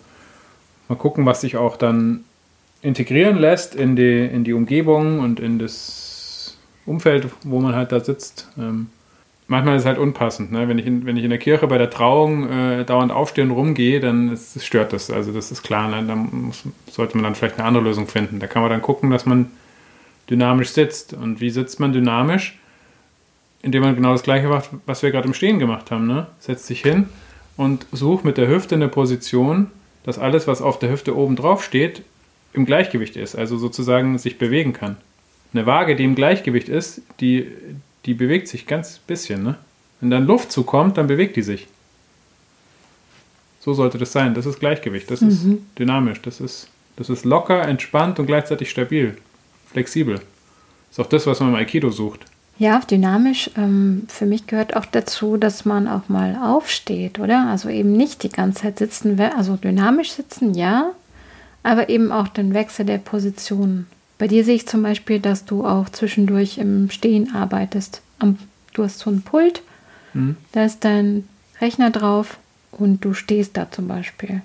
Mal 0.89 0.97
gucken, 0.97 1.25
was 1.25 1.41
sich 1.41 1.57
auch 1.57 1.79
dann 1.79 2.25
integrieren 2.87 3.37
lässt 3.37 3.75
in 3.75 3.97
die, 3.97 4.25
in 4.25 4.45
die 4.45 4.53
Umgebung 4.53 5.19
und 5.19 5.41
in 5.41 5.59
das 5.59 6.57
Umfeld, 6.87 7.27
wo 7.43 7.61
man 7.61 7.75
halt 7.75 7.91
da 7.91 7.99
sitzt. 7.99 8.49
Ähm, 8.57 8.89
manchmal 9.49 9.75
ist 9.77 9.83
es 9.83 9.87
halt 9.87 9.99
unpassend. 9.99 10.53
Ne? 10.53 10.69
Wenn, 10.69 10.79
ich 10.79 10.87
in, 10.87 11.05
wenn 11.05 11.17
ich 11.17 11.25
in 11.25 11.31
der 11.31 11.41
Kirche 11.41 11.67
bei 11.67 11.79
der 11.79 11.91
Trauung 11.91 12.49
äh, 12.49 12.85
dauernd 12.85 13.11
aufstehe 13.11 13.45
und 13.45 13.51
rumgehe, 13.51 13.99
dann 13.99 14.33
ist, 14.33 14.65
stört 14.65 14.93
das. 14.93 15.11
Also 15.11 15.33
das 15.33 15.51
ist 15.51 15.65
klar. 15.65 15.89
Ne? 15.89 16.07
Da 16.07 16.17
sollte 16.91 17.17
man 17.17 17.25
dann 17.25 17.35
vielleicht 17.35 17.59
eine 17.59 17.67
andere 17.67 17.83
Lösung 17.83 18.07
finden. 18.07 18.39
Da 18.39 18.47
kann 18.47 18.63
man 18.63 18.71
dann 18.71 18.83
gucken, 18.83 19.11
dass 19.11 19.27
man 19.27 19.51
dynamisch 20.31 20.71
sitzt. 20.71 21.13
Und 21.13 21.41
wie 21.41 21.51
sitzt 21.51 21.81
man 21.81 21.93
dynamisch? 21.93 22.57
Indem 23.63 23.83
man 23.83 23.97
genau 23.97 24.13
das 24.13 24.23
gleiche 24.23 24.47
macht, 24.47 24.71
was 24.87 25.03
wir 25.03 25.11
gerade 25.11 25.27
im 25.27 25.35
Stehen 25.35 25.59
gemacht 25.59 25.91
haben. 25.91 26.07
Ne? 26.07 26.29
Setzt 26.39 26.67
sich 26.67 26.83
hin 26.83 27.09
und 27.57 27.87
sucht 27.91 28.25
mit 28.25 28.37
der 28.37 28.47
Hüfte 28.47 28.77
eine 28.77 28.87
Position, 28.87 29.73
dass 30.05 30.21
alles, 30.21 30.47
was 30.47 30.63
auf 30.63 30.79
der 30.79 30.91
Hüfte 30.91 31.17
oben 31.17 31.35
drauf 31.35 31.65
steht, 31.65 32.03
im 32.57 32.67
Gleichgewicht 32.67 33.17
ist. 33.17 33.37
Also 33.37 33.59
sozusagen 33.59 34.19
sich 34.19 34.39
bewegen 34.39 34.73
kann. 34.73 34.97
Eine 35.53 35.67
Waage, 35.67 35.97
die 35.97 36.05
im 36.05 36.15
Gleichgewicht 36.15 36.69
ist, 36.69 37.03
die, 37.21 37.47
die 38.05 38.15
bewegt 38.15 38.49
sich 38.49 38.67
ganz 38.67 38.99
bisschen. 38.99 39.43
Ne? 39.43 39.57
Wenn 40.01 40.11
dann 40.11 40.27
Luft 40.27 40.53
zukommt, 40.53 40.99
dann 40.99 41.07
bewegt 41.07 41.37
die 41.37 41.43
sich. 41.43 41.67
So 43.61 43.75
sollte 43.75 43.99
das 43.99 44.13
sein. 44.13 44.35
Das 44.35 44.47
ist 44.47 44.61
Gleichgewicht. 44.61 45.11
Das 45.11 45.21
mhm. 45.21 45.29
ist 45.29 45.47
dynamisch. 45.79 46.21
Das 46.23 46.41
ist, 46.41 46.69
das 46.97 47.11
ist 47.11 47.25
locker, 47.25 47.67
entspannt 47.67 48.19
und 48.19 48.27
gleichzeitig 48.27 48.71
stabil. 48.71 49.17
Flexibel. 49.73 50.15
Das 50.15 50.25
ist 50.93 51.01
auch 51.01 51.09
das, 51.09 51.27
was 51.27 51.41
man 51.41 51.51
im 51.51 51.55
Aikido 51.57 51.91
sucht. 51.91 52.21
Ja, 52.59 52.81
dynamisch. 52.81 53.51
Ähm, 53.57 54.05
für 54.09 54.25
mich 54.25 54.47
gehört 54.47 54.77
auch 54.77 54.87
dazu, 54.87 55.37
dass 55.37 55.65
man 55.65 55.89
auch 55.89 56.09
mal 56.09 56.39
aufsteht, 56.43 57.19
oder? 57.19 57.49
Also 57.49 57.69
eben 57.69 57.93
nicht 57.93 58.23
die 58.23 58.31
ganze 58.31 58.63
Zeit 58.63 58.79
sitzen, 58.79 59.21
also 59.21 59.57
dynamisch 59.57 60.13
sitzen, 60.13 60.55
ja, 60.55 60.93
aber 61.67 61.89
eben 61.89 62.13
auch 62.13 62.29
den 62.29 62.55
Wechsel 62.55 62.87
der 62.87 62.99
Positionen. 62.99 63.89
Bei 64.19 64.29
dir 64.29 64.45
sehe 64.45 64.55
ich 64.55 64.69
zum 64.69 64.83
Beispiel, 64.83 65.19
dass 65.19 65.45
du 65.45 65.67
auch 65.67 65.89
zwischendurch 65.89 66.59
im 66.59 66.91
Stehen 66.91 67.35
arbeitest. 67.35 68.03
du 68.21 68.85
hast 68.85 69.01
so 69.01 69.11
ein 69.11 69.23
Pult, 69.23 69.63
mhm. 70.15 70.37
da 70.53 70.65
ist 70.65 70.85
dein 70.85 71.29
Rechner 71.61 71.91
drauf 71.91 72.39
und 72.71 73.05
du 73.05 73.15
stehst 73.15 73.57
da 73.57 73.71
zum 73.71 73.89
Beispiel. 73.89 74.43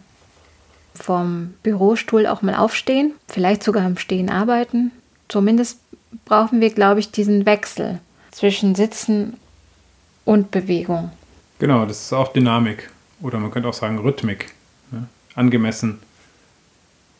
Vom 0.95 1.53
Bürostuhl 1.62 2.25
auch 2.25 2.41
mal 2.41 2.55
aufstehen, 2.55 3.13
vielleicht 3.27 3.63
sogar 3.63 3.86
im 3.86 3.97
Stehen 3.97 4.29
arbeiten. 4.29 4.91
Zumindest 5.27 5.79
brauchen 6.25 6.60
wir, 6.60 6.71
glaube 6.71 7.01
ich, 7.01 7.12
diesen 7.12 7.45
Wechsel 7.45 7.99
zwischen 8.31 8.73
Sitzen 8.73 9.38
und 10.25 10.49
Bewegung. 10.49 11.12
Genau, 11.60 11.86
das 11.86 12.05
ist 12.05 12.13
auch 12.13 12.34
Dynamik. 12.34 12.89
Oder 13.21 13.38
man 13.38 13.51
könnte 13.51 13.69
auch 13.69 13.73
sagen 13.73 13.99
Rhythmik. 13.99 14.51
Ne? 14.89 15.07
Angemessen, 15.36 15.99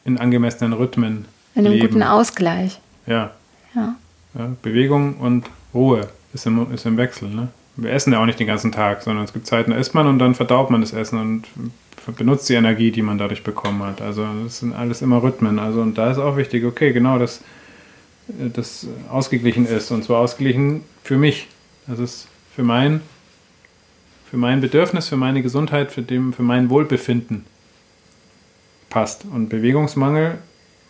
in 0.06 0.18
angemessenen 0.18 0.74
Rhythmen 0.74 1.26
in 1.56 1.66
einem 1.66 1.74
Leben. 1.74 1.88
guten 1.88 2.04
Ausgleich. 2.04 2.80
Ja. 3.06 3.32
ja. 3.76 3.96
ja. 4.38 4.56
Bewegung 4.62 5.16
und 5.18 5.46
Ruhe 5.74 6.10
ist 6.34 6.46
im, 6.46 6.72
ist 6.74 6.86
im 6.86 6.98
Wechsel. 6.98 7.30
Ne? 7.30 7.50
Wir 7.76 7.92
essen 7.92 8.14
ja 8.14 8.22
auch 8.22 8.26
nicht 8.26 8.40
den 8.40 8.48
ganzen 8.48 8.72
Tag, 8.72 9.02
sondern 9.02 9.26
es 9.26 9.34
gibt 9.34 9.48
Zeiten, 9.48 9.72
da 9.72 9.78
isst 9.78 9.94
man 9.94 10.08
und 10.08 10.20
dann 10.20 10.36
verdaut 10.36 10.70
man 10.70 10.82
das 10.82 10.94
Essen 10.94 11.20
und 11.20 11.48
benutzt 12.18 12.50
die 12.50 12.56
Energie, 12.56 12.92
die 12.92 13.02
man 13.02 13.18
dadurch 13.18 13.44
bekommen 13.44 13.84
hat. 13.84 14.02
Also 14.02 14.26
das 14.44 14.60
sind 14.60 14.74
alles 14.74 15.02
immer 15.02 15.22
Rhythmen. 15.22 15.60
Also 15.60 15.82
und 15.82 15.98
da 15.98 16.12
ist 16.12 16.18
auch 16.18 16.38
wichtig, 16.38 16.66
okay, 16.66 16.94
genau, 16.94 17.20
dass 17.20 17.42
das 18.28 18.88
ausgeglichen 19.10 19.66
ist. 19.66 19.92
Und 19.92 20.04
zwar 20.04 20.20
ausgeglichen 20.20 20.84
für 21.04 21.18
mich. 21.18 21.48
Das 21.88 22.00
ist 22.00 22.28
für 22.56 22.64
mein, 22.64 23.02
für 24.30 24.38
mein 24.38 24.62
Bedürfnis, 24.62 25.10
für 25.10 25.18
meine 25.18 25.42
Gesundheit, 25.42 25.92
für, 25.92 26.02
dem, 26.02 26.34
für 26.34 26.44
mein 26.44 26.70
Wohlbefinden 26.70 27.46
passt. 28.92 29.26
Und 29.26 29.50
Bewegungsmangel 29.50 30.38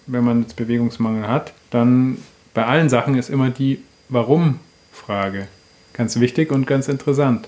wenn 0.08 0.24
man 0.24 0.42
jetzt 0.42 0.56
Bewegungsmangel 0.56 1.28
hat, 1.28 1.54
dann 1.70 2.18
bei 2.54 2.66
allen 2.66 2.90
Sachen 2.90 3.16
ist 3.16 3.30
immer 3.30 3.50
die 3.50 3.80
Warum-Frage 4.10 5.48
ganz 5.94 6.20
wichtig 6.20 6.52
und 6.52 6.68
ganz 6.68 6.88
interessant. 6.88 7.48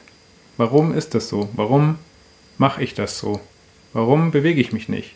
Warum 0.58 0.94
ist 0.94 1.16
das 1.16 1.30
so? 1.30 1.50
Warum 1.54 1.98
mache 2.58 2.84
ich 2.84 2.94
das 2.94 3.18
so? 3.18 3.42
Warum 3.92 4.32
bewege 4.32 4.62
ich 4.62 4.72
mich 4.72 4.90
nicht? 4.90 5.14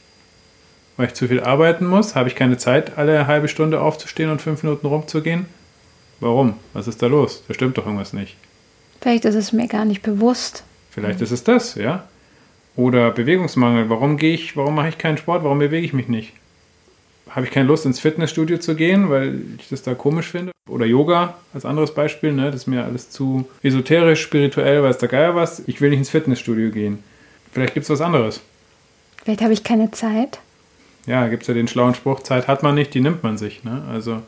Weil 0.98 1.08
ich 1.08 1.14
zu 1.14 1.28
viel 1.28 1.42
arbeiten 1.42 1.86
muss? 1.86 2.16
Habe 2.16 2.30
ich 2.30 2.36
keine 2.36 2.58
Zeit, 2.58 2.98
alle 2.98 3.28
halbe 3.28 3.48
Stunde 3.48 3.82
aufzustehen 3.82 4.32
und 4.32 4.42
fünf 4.42 4.64
Minuten 4.64 4.88
rumzugehen? 4.88 5.46
Warum? 6.20 6.56
Was 6.74 6.88
ist 6.88 7.02
da 7.02 7.08
los? 7.08 7.44
Da 7.48 7.54
stimmt 7.54 7.78
doch 7.78 7.86
irgendwas 7.86 8.14
nicht. 8.14 8.36
Vielleicht 9.00 9.26
ist 9.26 9.36
es 9.36 9.52
mir 9.52 9.68
gar 9.68 9.86
nicht 9.86 10.02
bewusst. 10.02 10.64
Vielleicht 10.90 11.22
ist 11.22 11.32
es 11.32 11.44
das, 11.44 11.76
ja. 11.76 12.08
Oder 12.78 13.12
Bewegungsmangel. 13.12 13.90
Warum 13.90 14.16
gehe 14.16 14.34
ich, 14.34 14.56
warum 14.56 14.76
mache 14.76 14.90
ich 14.90 14.98
keinen 14.98 15.18
Sport? 15.18 15.44
Warum 15.44 15.60
bewege 15.60 15.86
ich 15.86 15.94
mich 15.94 16.08
nicht? 16.08 16.32
habe 17.38 17.46
ich 17.46 17.52
keine 17.52 17.68
Lust 17.68 17.86
ins 17.86 18.00
Fitnessstudio 18.00 18.58
zu 18.58 18.76
gehen, 18.76 19.10
weil 19.12 19.42
ich 19.60 19.70
das 19.70 19.84
da 19.84 19.94
komisch 19.94 20.28
finde. 20.28 20.52
Oder 20.68 20.88
Yoga 20.88 21.36
als 21.54 21.66
anderes 21.66 21.94
Beispiel, 21.94 22.34
ne? 22.34 22.46
das 22.46 22.62
ist 22.62 22.68
mir 22.68 22.84
alles 22.84 23.12
zu 23.12 23.48
esoterisch, 23.62 24.22
spirituell, 24.22 24.82
weiß 24.82 24.98
der 24.98 25.08
Geier 25.08 25.36
was. 25.36 25.62
Ich 25.68 25.80
will 25.80 25.92
nicht 25.92 26.00
ins 26.00 26.10
Fitnessstudio 26.10 26.72
gehen. 26.72 27.04
Vielleicht 27.52 27.76
gibt 27.76 27.84
es 27.84 27.90
was 27.90 28.02
anderes. 28.02 28.42
Vielleicht 29.24 29.42
habe 29.42 29.54
ich 29.54 29.64
keine 29.64 29.92
Zeit. 29.92 30.40
Ja, 31.06 31.28
gibt 31.28 31.44
es 31.44 31.48
ja 31.48 31.54
den 31.54 31.68
schlauen 31.68 31.94
Spruch, 31.94 32.22
Zeit 32.22 32.48
hat 32.48 32.64
man 32.64 32.74
nicht, 32.74 32.94
die 32.96 33.02
nimmt 33.02 33.22
man 33.22 33.38
sich. 33.38 33.64
Ne? 33.64 33.84
Also 33.90 34.24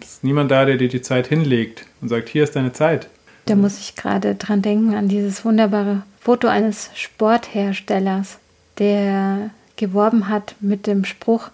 es 0.00 0.14
ist 0.14 0.24
niemand 0.24 0.50
da, 0.50 0.64
der 0.64 0.78
dir 0.78 0.88
die 0.88 1.02
Zeit 1.02 1.26
hinlegt 1.26 1.84
und 2.00 2.08
sagt, 2.08 2.30
hier 2.30 2.44
ist 2.44 2.56
deine 2.56 2.72
Zeit. 2.72 3.08
Da 3.44 3.56
muss 3.56 3.78
ich 3.78 3.94
gerade 3.94 4.36
dran 4.36 4.62
denken, 4.62 4.94
an 4.94 5.08
dieses 5.08 5.44
wunderbare 5.44 6.02
Foto 6.24 6.48
eines 6.48 6.90
Sportherstellers, 6.94 8.38
der 8.78 9.50
geworben 9.76 10.28
hat 10.28 10.56
mit 10.60 10.88
dem 10.88 11.04
Spruch, 11.04 11.50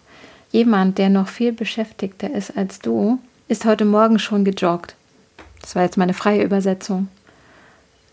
Jemand, 0.52 0.98
der 0.98 1.10
noch 1.10 1.28
viel 1.28 1.52
beschäftigter 1.52 2.30
ist 2.30 2.56
als 2.56 2.80
du, 2.80 3.20
ist 3.46 3.64
heute 3.64 3.84
Morgen 3.84 4.18
schon 4.18 4.44
gejoggt. 4.44 4.96
Das 5.60 5.76
war 5.76 5.82
jetzt 5.82 5.96
meine 5.96 6.14
freie 6.14 6.42
Übersetzung. 6.42 7.08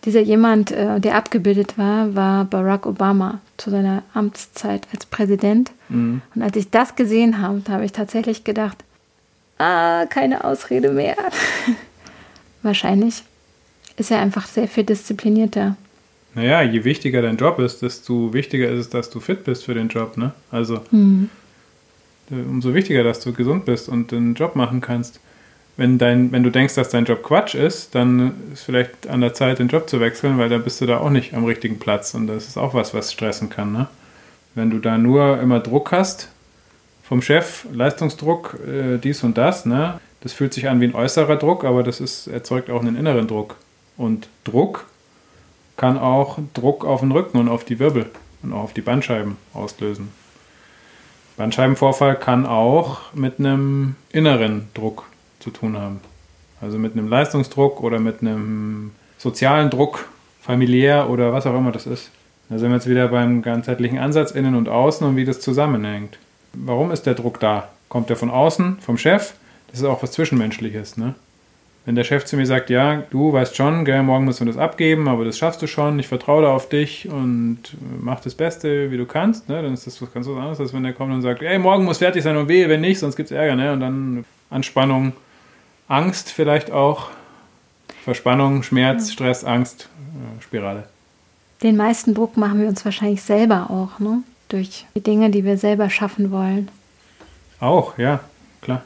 Dieser 0.05 0.21
jemand, 0.21 0.71
äh, 0.71 0.99
der 0.99 1.15
abgebildet 1.15 1.77
war, 1.77 2.15
war 2.15 2.45
Barack 2.45 2.85
Obama 2.85 3.39
zu 3.57 3.71
seiner 3.71 4.03
Amtszeit 4.13 4.87
als 4.93 5.07
Präsident. 5.07 5.71
Mhm. 5.89 6.21
Und 6.35 6.41
als 6.43 6.55
ich 6.55 6.69
das 6.69 6.95
gesehen 6.95 7.41
habe, 7.41 7.61
habe 7.69 7.85
ich 7.85 7.91
tatsächlich 7.91 8.43
gedacht, 8.43 8.77
ah, 9.57 10.05
keine 10.05 10.43
Ausrede 10.43 10.89
mehr. 10.89 11.15
Wahrscheinlich 12.61 13.23
ist 13.97 14.11
er 14.11 14.19
einfach 14.19 14.45
sehr 14.45 14.67
viel 14.67 14.83
disziplinierter. 14.83 15.75
Naja, 16.37 16.61
je 16.61 16.83
wichtiger 16.83 17.23
dein 17.23 17.37
Job 17.37 17.57
ist, 17.57 17.81
desto 17.81 18.31
wichtiger 18.31 18.69
ist 18.69 18.79
es, 18.79 18.89
dass 18.89 19.09
du 19.09 19.19
fit 19.19 19.43
bist 19.43 19.65
für 19.65 19.73
den 19.73 19.87
Job. 19.87 20.17
Ne? 20.17 20.33
Also 20.51 20.81
mhm. 20.91 21.31
Äh, 22.29 22.35
umso 22.35 22.75
wichtiger, 22.75 23.03
dass 23.03 23.21
du 23.21 23.33
gesund 23.33 23.65
bist 23.65 23.89
und 23.89 24.11
den 24.11 24.35
Job 24.35 24.55
machen 24.55 24.79
kannst. 24.79 25.19
Wenn, 25.77 25.97
dein, 25.97 26.31
wenn 26.31 26.43
du 26.43 26.51
denkst, 26.51 26.75
dass 26.75 26.89
dein 26.89 27.05
Job 27.05 27.23
Quatsch 27.23 27.55
ist, 27.55 27.95
dann 27.95 28.33
ist 28.53 28.63
vielleicht 28.63 29.07
an 29.07 29.21
der 29.21 29.33
Zeit, 29.33 29.57
den 29.57 29.67
Job 29.67 29.89
zu 29.89 29.99
wechseln, 29.99 30.37
weil 30.37 30.49
dann 30.49 30.63
bist 30.63 30.79
du 30.79 30.85
da 30.85 30.99
auch 30.99 31.09
nicht 31.09 31.33
am 31.33 31.45
richtigen 31.45 31.79
Platz. 31.79 32.13
Und 32.13 32.27
das 32.27 32.47
ist 32.47 32.57
auch 32.57 32.75
was, 32.75 32.93
was 32.93 33.11
stressen 33.11 33.49
kann. 33.49 33.71
Ne? 33.71 33.87
Wenn 34.53 34.69
du 34.69 34.77
da 34.77 34.99
nur 34.99 35.39
immer 35.39 35.59
Druck 35.59 35.91
hast 35.91 36.29
vom 37.03 37.23
Chef, 37.23 37.65
Leistungsdruck, 37.73 38.59
äh, 38.67 38.97
dies 38.99 39.23
und 39.23 39.39
das, 39.39 39.65
ne? 39.65 39.99
das 40.21 40.33
fühlt 40.33 40.53
sich 40.53 40.69
an 40.69 40.81
wie 40.81 40.85
ein 40.85 40.95
äußerer 40.95 41.37
Druck, 41.37 41.63
aber 41.63 41.81
das 41.81 41.99
ist, 41.99 42.27
erzeugt 42.27 42.69
auch 42.69 42.81
einen 42.81 42.95
inneren 42.95 43.27
Druck. 43.27 43.55
Und 43.97 44.27
Druck 44.43 44.85
kann 45.77 45.97
auch 45.97 46.39
Druck 46.53 46.83
auf 46.83 46.99
den 46.99 47.11
Rücken 47.11 47.37
und 47.37 47.49
auf 47.49 47.63
die 47.63 47.79
Wirbel 47.79 48.09
und 48.43 48.51
auch 48.51 48.63
auf 48.63 48.73
die 48.73 48.81
Bandscheiben 48.81 49.37
auslösen. 49.53 50.11
Bandscheibenvorfall 51.37 52.15
kann 52.15 52.45
auch 52.47 53.13
mit 53.13 53.39
einem 53.39 53.95
inneren 54.11 54.69
Druck 54.73 55.05
zu 55.39 55.51
tun 55.51 55.77
haben. 55.77 56.01
Also 56.59 56.79
mit 56.79 56.93
einem 56.93 57.07
Leistungsdruck 57.07 57.81
oder 57.81 57.99
mit 57.99 58.21
einem 58.21 58.91
sozialen 59.19 59.69
Druck, 59.69 60.09
familiär 60.41 61.09
oder 61.09 61.31
was 61.31 61.45
auch 61.45 61.55
immer 61.55 61.71
das 61.71 61.85
ist. 61.85 62.09
Da 62.49 62.57
sind 62.57 62.69
wir 62.69 62.77
jetzt 62.77 62.89
wieder 62.89 63.09
beim 63.09 63.41
ganzheitlichen 63.41 63.99
Ansatz 63.99 64.31
innen 64.31 64.55
und 64.55 64.69
außen 64.69 65.05
und 65.05 65.15
wie 65.15 65.25
das 65.25 65.39
zusammenhängt. 65.39 66.17
Warum 66.53 66.91
ist 66.91 67.05
der 67.05 67.13
Druck 67.13 67.39
da? 67.39 67.69
Kommt 67.89 68.09
der 68.09 68.15
von 68.15 68.31
außen, 68.31 68.79
vom 68.79 68.97
Chef? 68.97 69.33
Das 69.69 69.79
ist 69.79 69.85
auch 69.85 70.01
was 70.01 70.13
Zwischenmenschliches, 70.13 70.97
ne? 70.97 71.13
Wenn 71.87 71.95
der 71.95 72.03
Chef 72.03 72.25
zu 72.25 72.35
mir 72.35 72.45
sagt, 72.45 72.69
ja, 72.69 73.03
du 73.11 73.31
weißt 73.31 73.55
schon, 73.55 73.85
gell, 73.85 74.03
morgen 74.03 74.25
müssen 74.25 74.45
wir 74.45 74.51
das 74.51 74.61
abgeben, 74.61 75.07
aber 75.07 75.23
das 75.23 75.37
schaffst 75.37 75.61
du 75.61 75.67
schon, 75.67 75.97
ich 75.99 76.09
vertraue 76.09 76.41
da 76.41 76.51
auf 76.51 76.67
dich 76.67 77.07
und 77.07 77.59
mach 78.01 78.19
das 78.19 78.35
Beste, 78.35 78.91
wie 78.91 78.97
du 78.97 79.05
kannst, 79.05 79.47
ne, 79.47 79.61
dann 79.61 79.73
ist 79.73 79.87
das 79.87 80.01
was 80.01 80.11
ganz 80.11 80.27
was 80.27 80.35
anderes, 80.35 80.59
als 80.59 80.73
wenn 80.73 80.83
der 80.83 80.91
kommt 80.91 81.13
und 81.13 81.21
sagt, 81.21 81.41
ey, 81.41 81.57
morgen 81.57 81.85
muss 81.85 81.99
fertig 81.99 82.23
sein 82.23 82.35
und 82.35 82.49
wehe, 82.49 82.67
wenn 82.67 82.81
nicht, 82.81 82.99
sonst 82.99 83.15
gibt 83.15 83.31
es 83.31 83.37
Ärger, 83.37 83.55
ne, 83.55 83.71
und 83.71 83.79
dann 83.79 84.25
Anspannung, 84.49 85.13
Angst 85.87 86.29
vielleicht 86.29 86.71
auch. 86.71 87.09
Verspannung, 88.03 88.63
Schmerz, 88.63 89.13
Stress, 89.13 89.45
Angst, 89.45 89.87
äh, 89.97 90.43
Spirale. 90.43 90.89
Den 91.63 91.77
meisten 91.77 92.13
Druck 92.13 92.35
machen 92.35 92.59
wir 92.59 92.67
uns 92.67 92.83
wahrscheinlich 92.83 93.21
selber 93.21 93.69
auch, 93.69 93.99
ne? 93.99 94.23
Durch 94.49 94.85
die 94.93 95.01
Dinge, 95.01 95.29
die 95.29 95.45
wir 95.45 95.57
selber 95.57 95.89
schaffen 95.89 96.31
wollen. 96.31 96.69
Auch, 97.61 97.97
ja, 97.97 98.19
klar. 98.61 98.83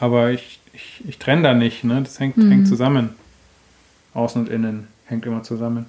Aber 0.00 0.30
ich, 0.30 0.60
ich, 0.74 1.02
ich 1.06 1.18
trenne 1.18 1.42
da 1.42 1.54
nicht, 1.54 1.84
ne? 1.84 2.02
Das 2.02 2.18
hängt, 2.20 2.36
hängt 2.36 2.68
zusammen. 2.68 3.10
Außen 4.12 4.42
und 4.42 4.48
innen 4.48 4.88
hängt 5.06 5.26
immer 5.26 5.42
zusammen. 5.42 5.86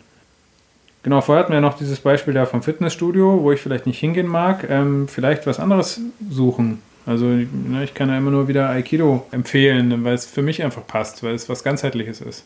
Genau, 1.04 1.21
vorher 1.21 1.43
hatten 1.43 1.54
wir 1.54 1.62
noch 1.62 1.78
dieses 1.78 2.00
Beispiel 2.00 2.34
da 2.34 2.45
vom 2.45 2.63
Fitnessstudio, 2.63 3.43
wo 3.43 3.52
ich 3.52 3.62
vielleicht 3.62 3.86
nicht 3.86 4.00
hingehen 4.00 4.28
mag. 4.28 4.67
Ähm, 4.69 5.08
vielleicht 5.08 5.45
was 5.45 5.60
anderes 5.60 6.02
suchen. 6.30 6.82
Also 7.06 7.26
ne, 7.26 7.84
ich 7.84 7.93
kann 7.93 8.10
ja 8.10 8.17
immer 8.17 8.32
nur 8.32 8.48
wieder 8.48 8.69
Aikido 8.69 9.28
empfehlen, 9.32 10.04
weil 10.04 10.15
es 10.15 10.26
für 10.26 10.41
mich 10.41 10.63
einfach 10.63 10.86
passt, 10.88 11.21
weil 11.21 11.36
es 11.36 11.48
was 11.48 11.63
ganzheitliches 11.63 12.21
ist. 12.21 12.45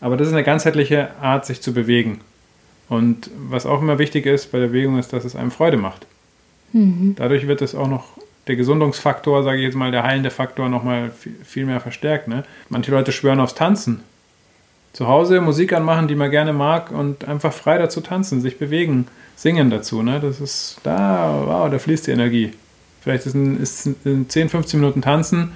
Aber 0.00 0.16
das 0.16 0.28
ist 0.28 0.34
eine 0.34 0.42
ganzheitliche 0.42 1.10
Art, 1.20 1.46
sich 1.46 1.62
zu 1.62 1.72
bewegen. 1.72 2.20
Und 2.88 3.30
was 3.48 3.66
auch 3.66 3.80
immer 3.80 4.00
wichtig 4.00 4.26
ist 4.26 4.50
bei 4.50 4.58
der 4.58 4.68
Bewegung, 4.68 4.98
ist, 4.98 5.12
dass 5.12 5.24
es 5.24 5.36
einem 5.36 5.52
Freude 5.52 5.76
macht. 5.76 6.06
Dadurch 7.16 7.46
wird 7.46 7.62
es 7.62 7.76
auch 7.76 7.86
noch 7.86 8.16
der 8.46 8.56
Gesundungsfaktor, 8.56 9.42
sage 9.42 9.58
ich 9.58 9.64
jetzt 9.64 9.76
mal, 9.76 9.90
der 9.90 10.02
heilende 10.02 10.30
Faktor 10.30 10.68
nochmal 10.68 11.12
viel, 11.44 11.66
mehr 11.66 11.80
verstärkt. 11.80 12.28
Ne? 12.28 12.44
Manche 12.68 12.90
Leute 12.90 13.12
schwören 13.12 13.40
aufs 13.40 13.54
Tanzen. 13.54 14.02
Zu 14.92 15.06
Hause 15.06 15.40
Musik 15.40 15.72
anmachen, 15.72 16.08
die 16.08 16.16
man 16.16 16.30
gerne 16.30 16.52
mag 16.52 16.90
und 16.90 17.28
einfach 17.28 17.52
frei 17.52 17.78
dazu 17.78 18.00
tanzen, 18.00 18.40
sich 18.40 18.58
bewegen, 18.58 19.06
singen 19.36 19.70
dazu. 19.70 20.02
Ne? 20.02 20.18
Das 20.20 20.40
ist 20.40 20.78
da, 20.82 21.44
wow, 21.46 21.70
da 21.70 21.78
fließt 21.78 22.08
die 22.08 22.10
Energie. 22.10 22.52
Vielleicht 23.00 23.26
ist, 23.26 23.34
ein, 23.34 23.60
ist 23.60 23.86
ein 23.86 24.28
10, 24.28 24.48
15 24.48 24.80
Minuten 24.80 25.00
Tanzen, 25.00 25.52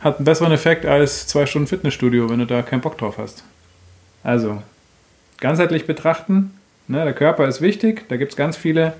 hat 0.00 0.16
einen 0.16 0.24
besseren 0.24 0.52
Effekt 0.52 0.84
als 0.84 1.26
zwei 1.26 1.46
Stunden 1.46 1.68
Fitnessstudio, 1.68 2.28
wenn 2.28 2.38
du 2.38 2.46
da 2.46 2.62
keinen 2.62 2.82
Bock 2.82 2.98
drauf 2.98 3.18
hast. 3.18 3.44
Also, 4.22 4.62
ganzheitlich 5.38 5.86
betrachten, 5.86 6.52
ne, 6.86 7.02
der 7.04 7.14
Körper 7.14 7.48
ist 7.48 7.60
wichtig, 7.60 8.08
da 8.08 8.16
gibt 8.16 8.32
es 8.32 8.36
ganz 8.36 8.56
viele 8.56 8.94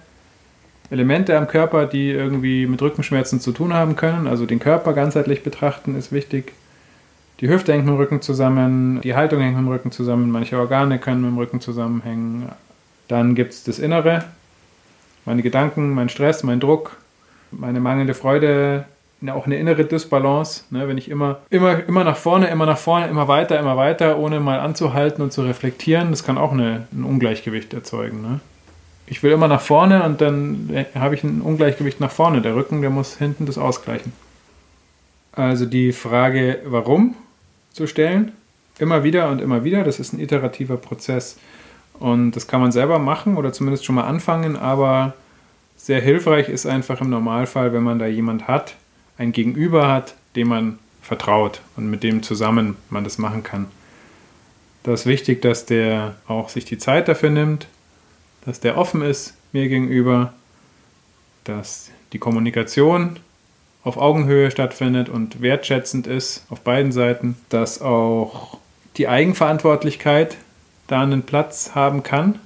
Elemente 0.90 1.36
am 1.36 1.48
Körper, 1.48 1.86
die 1.86 2.10
irgendwie 2.10 2.66
mit 2.66 2.80
Rückenschmerzen 2.80 3.40
zu 3.40 3.52
tun 3.52 3.72
haben 3.72 3.96
können. 3.96 4.26
Also 4.26 4.46
den 4.46 4.58
Körper 4.58 4.92
ganzheitlich 4.92 5.42
betrachten 5.42 5.96
ist 5.96 6.12
wichtig. 6.12 6.52
Die 7.40 7.48
Hüfte 7.48 7.72
hängt 7.72 7.84
mit 7.84 7.94
dem 7.94 7.98
Rücken 7.98 8.22
zusammen, 8.22 9.00
die 9.02 9.14
Haltung 9.14 9.40
hängt 9.40 9.56
mit 9.56 9.66
dem 9.66 9.68
Rücken 9.68 9.92
zusammen, 9.92 10.30
manche 10.30 10.58
Organe 10.58 10.98
können 10.98 11.20
mit 11.20 11.30
dem 11.30 11.38
Rücken 11.38 11.60
zusammenhängen. 11.60 12.48
Dann 13.08 13.34
gibt 13.34 13.52
es 13.52 13.64
das 13.64 13.78
Innere, 13.78 14.24
meine 15.26 15.42
Gedanken, 15.42 15.92
mein 15.92 16.08
Stress, 16.08 16.42
mein 16.44 16.60
Druck, 16.60 16.96
meine 17.50 17.80
mangelnde 17.80 18.14
Freude, 18.14 18.86
auch 19.28 19.46
eine 19.46 19.58
innere 19.58 19.84
Dysbalance, 19.84 20.64
ne, 20.70 20.88
wenn 20.88 20.98
ich 20.98 21.10
immer, 21.10 21.40
immer, 21.50 21.82
immer 21.86 22.04
nach 22.04 22.16
vorne, 22.16 22.48
immer 22.48 22.66
nach 22.66 22.78
vorne, 22.78 23.08
immer 23.08 23.28
weiter, 23.28 23.58
immer 23.58 23.76
weiter, 23.76 24.18
ohne 24.18 24.40
mal 24.40 24.60
anzuhalten 24.60 25.22
und 25.22 25.32
zu 25.32 25.42
reflektieren, 25.42 26.10
das 26.10 26.24
kann 26.24 26.38
auch 26.38 26.52
eine, 26.52 26.86
ein 26.92 27.04
Ungleichgewicht 27.04 27.74
erzeugen. 27.74 28.22
Ne? 28.22 28.40
Ich 29.06 29.22
will 29.22 29.32
immer 29.32 29.48
nach 29.48 29.60
vorne 29.60 30.02
und 30.02 30.20
dann 30.20 30.86
habe 30.94 31.14
ich 31.14 31.22
ein 31.22 31.40
Ungleichgewicht 31.40 32.00
nach 32.00 32.10
vorne. 32.10 32.42
Der 32.42 32.56
Rücken, 32.56 32.80
der 32.80 32.90
muss 32.90 33.16
hinten 33.16 33.46
das 33.46 33.56
ausgleichen. 33.56 34.12
Also 35.32 35.66
die 35.66 35.92
Frage, 35.92 36.60
warum 36.64 37.14
zu 37.72 37.86
stellen, 37.86 38.32
immer 38.78 39.04
wieder 39.04 39.30
und 39.30 39.40
immer 39.40 39.64
wieder, 39.64 39.84
das 39.84 40.00
ist 40.00 40.12
ein 40.12 40.20
iterativer 40.20 40.76
Prozess. 40.76 41.38
Und 41.98 42.32
das 42.32 42.46
kann 42.46 42.60
man 42.60 42.72
selber 42.72 42.98
machen 42.98 43.36
oder 43.36 43.52
zumindest 43.52 43.84
schon 43.84 43.94
mal 43.94 44.04
anfangen, 44.04 44.56
aber 44.56 45.14
sehr 45.76 46.00
hilfreich 46.00 46.48
ist 46.48 46.66
einfach 46.66 47.00
im 47.00 47.10
Normalfall, 47.10 47.72
wenn 47.72 47.82
man 47.82 47.98
da 47.98 48.06
jemand 48.06 48.48
hat, 48.48 48.74
ein 49.18 49.32
Gegenüber 49.32 49.88
hat, 49.88 50.14
dem 50.34 50.48
man 50.48 50.78
vertraut 51.00 51.60
und 51.76 51.88
mit 51.88 52.02
dem 52.02 52.22
zusammen 52.22 52.76
man 52.90 53.04
das 53.04 53.18
machen 53.18 53.42
kann. 53.42 53.66
Da 54.82 54.92
ist 54.92 55.06
wichtig, 55.06 55.42
dass 55.42 55.66
der 55.66 56.16
auch 56.26 56.48
sich 56.48 56.64
die 56.64 56.78
Zeit 56.78 57.08
dafür 57.08 57.30
nimmt, 57.30 57.66
dass 58.46 58.60
der 58.60 58.78
offen 58.78 59.02
ist 59.02 59.34
mir 59.52 59.68
gegenüber, 59.68 60.32
dass 61.44 61.90
die 62.12 62.18
Kommunikation 62.18 63.18
auf 63.82 63.96
Augenhöhe 63.96 64.50
stattfindet 64.50 65.08
und 65.08 65.42
wertschätzend 65.42 66.06
ist 66.06 66.46
auf 66.48 66.60
beiden 66.60 66.92
Seiten, 66.92 67.36
dass 67.48 67.82
auch 67.82 68.58
die 68.96 69.08
Eigenverantwortlichkeit 69.08 70.36
da 70.86 71.02
einen 71.02 71.22
Platz 71.22 71.72
haben 71.74 72.02
kann, 72.02 72.38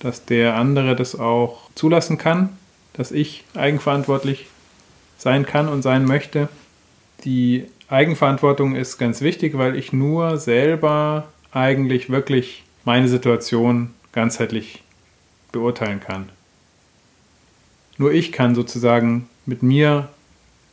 dass 0.00 0.24
der 0.24 0.54
andere 0.56 0.94
das 0.94 1.18
auch 1.18 1.70
zulassen 1.74 2.18
kann, 2.18 2.50
dass 2.92 3.10
ich 3.10 3.44
eigenverantwortlich 3.54 4.46
sein 5.18 5.46
kann 5.46 5.68
und 5.68 5.82
sein 5.82 6.04
möchte. 6.04 6.48
Die 7.24 7.66
Eigenverantwortung 7.88 8.74
ist 8.74 8.98
ganz 8.98 9.20
wichtig, 9.20 9.56
weil 9.56 9.76
ich 9.76 9.92
nur 9.92 10.38
selber 10.38 11.28
eigentlich 11.52 12.10
wirklich 12.10 12.64
meine 12.84 13.08
Situation 13.08 13.94
ganzheitlich 14.12 14.82
beurteilen 15.52 16.00
kann. 16.00 16.28
Nur 17.98 18.12
ich 18.12 18.32
kann 18.32 18.54
sozusagen 18.54 19.28
mit 19.46 19.62
mir 19.62 20.08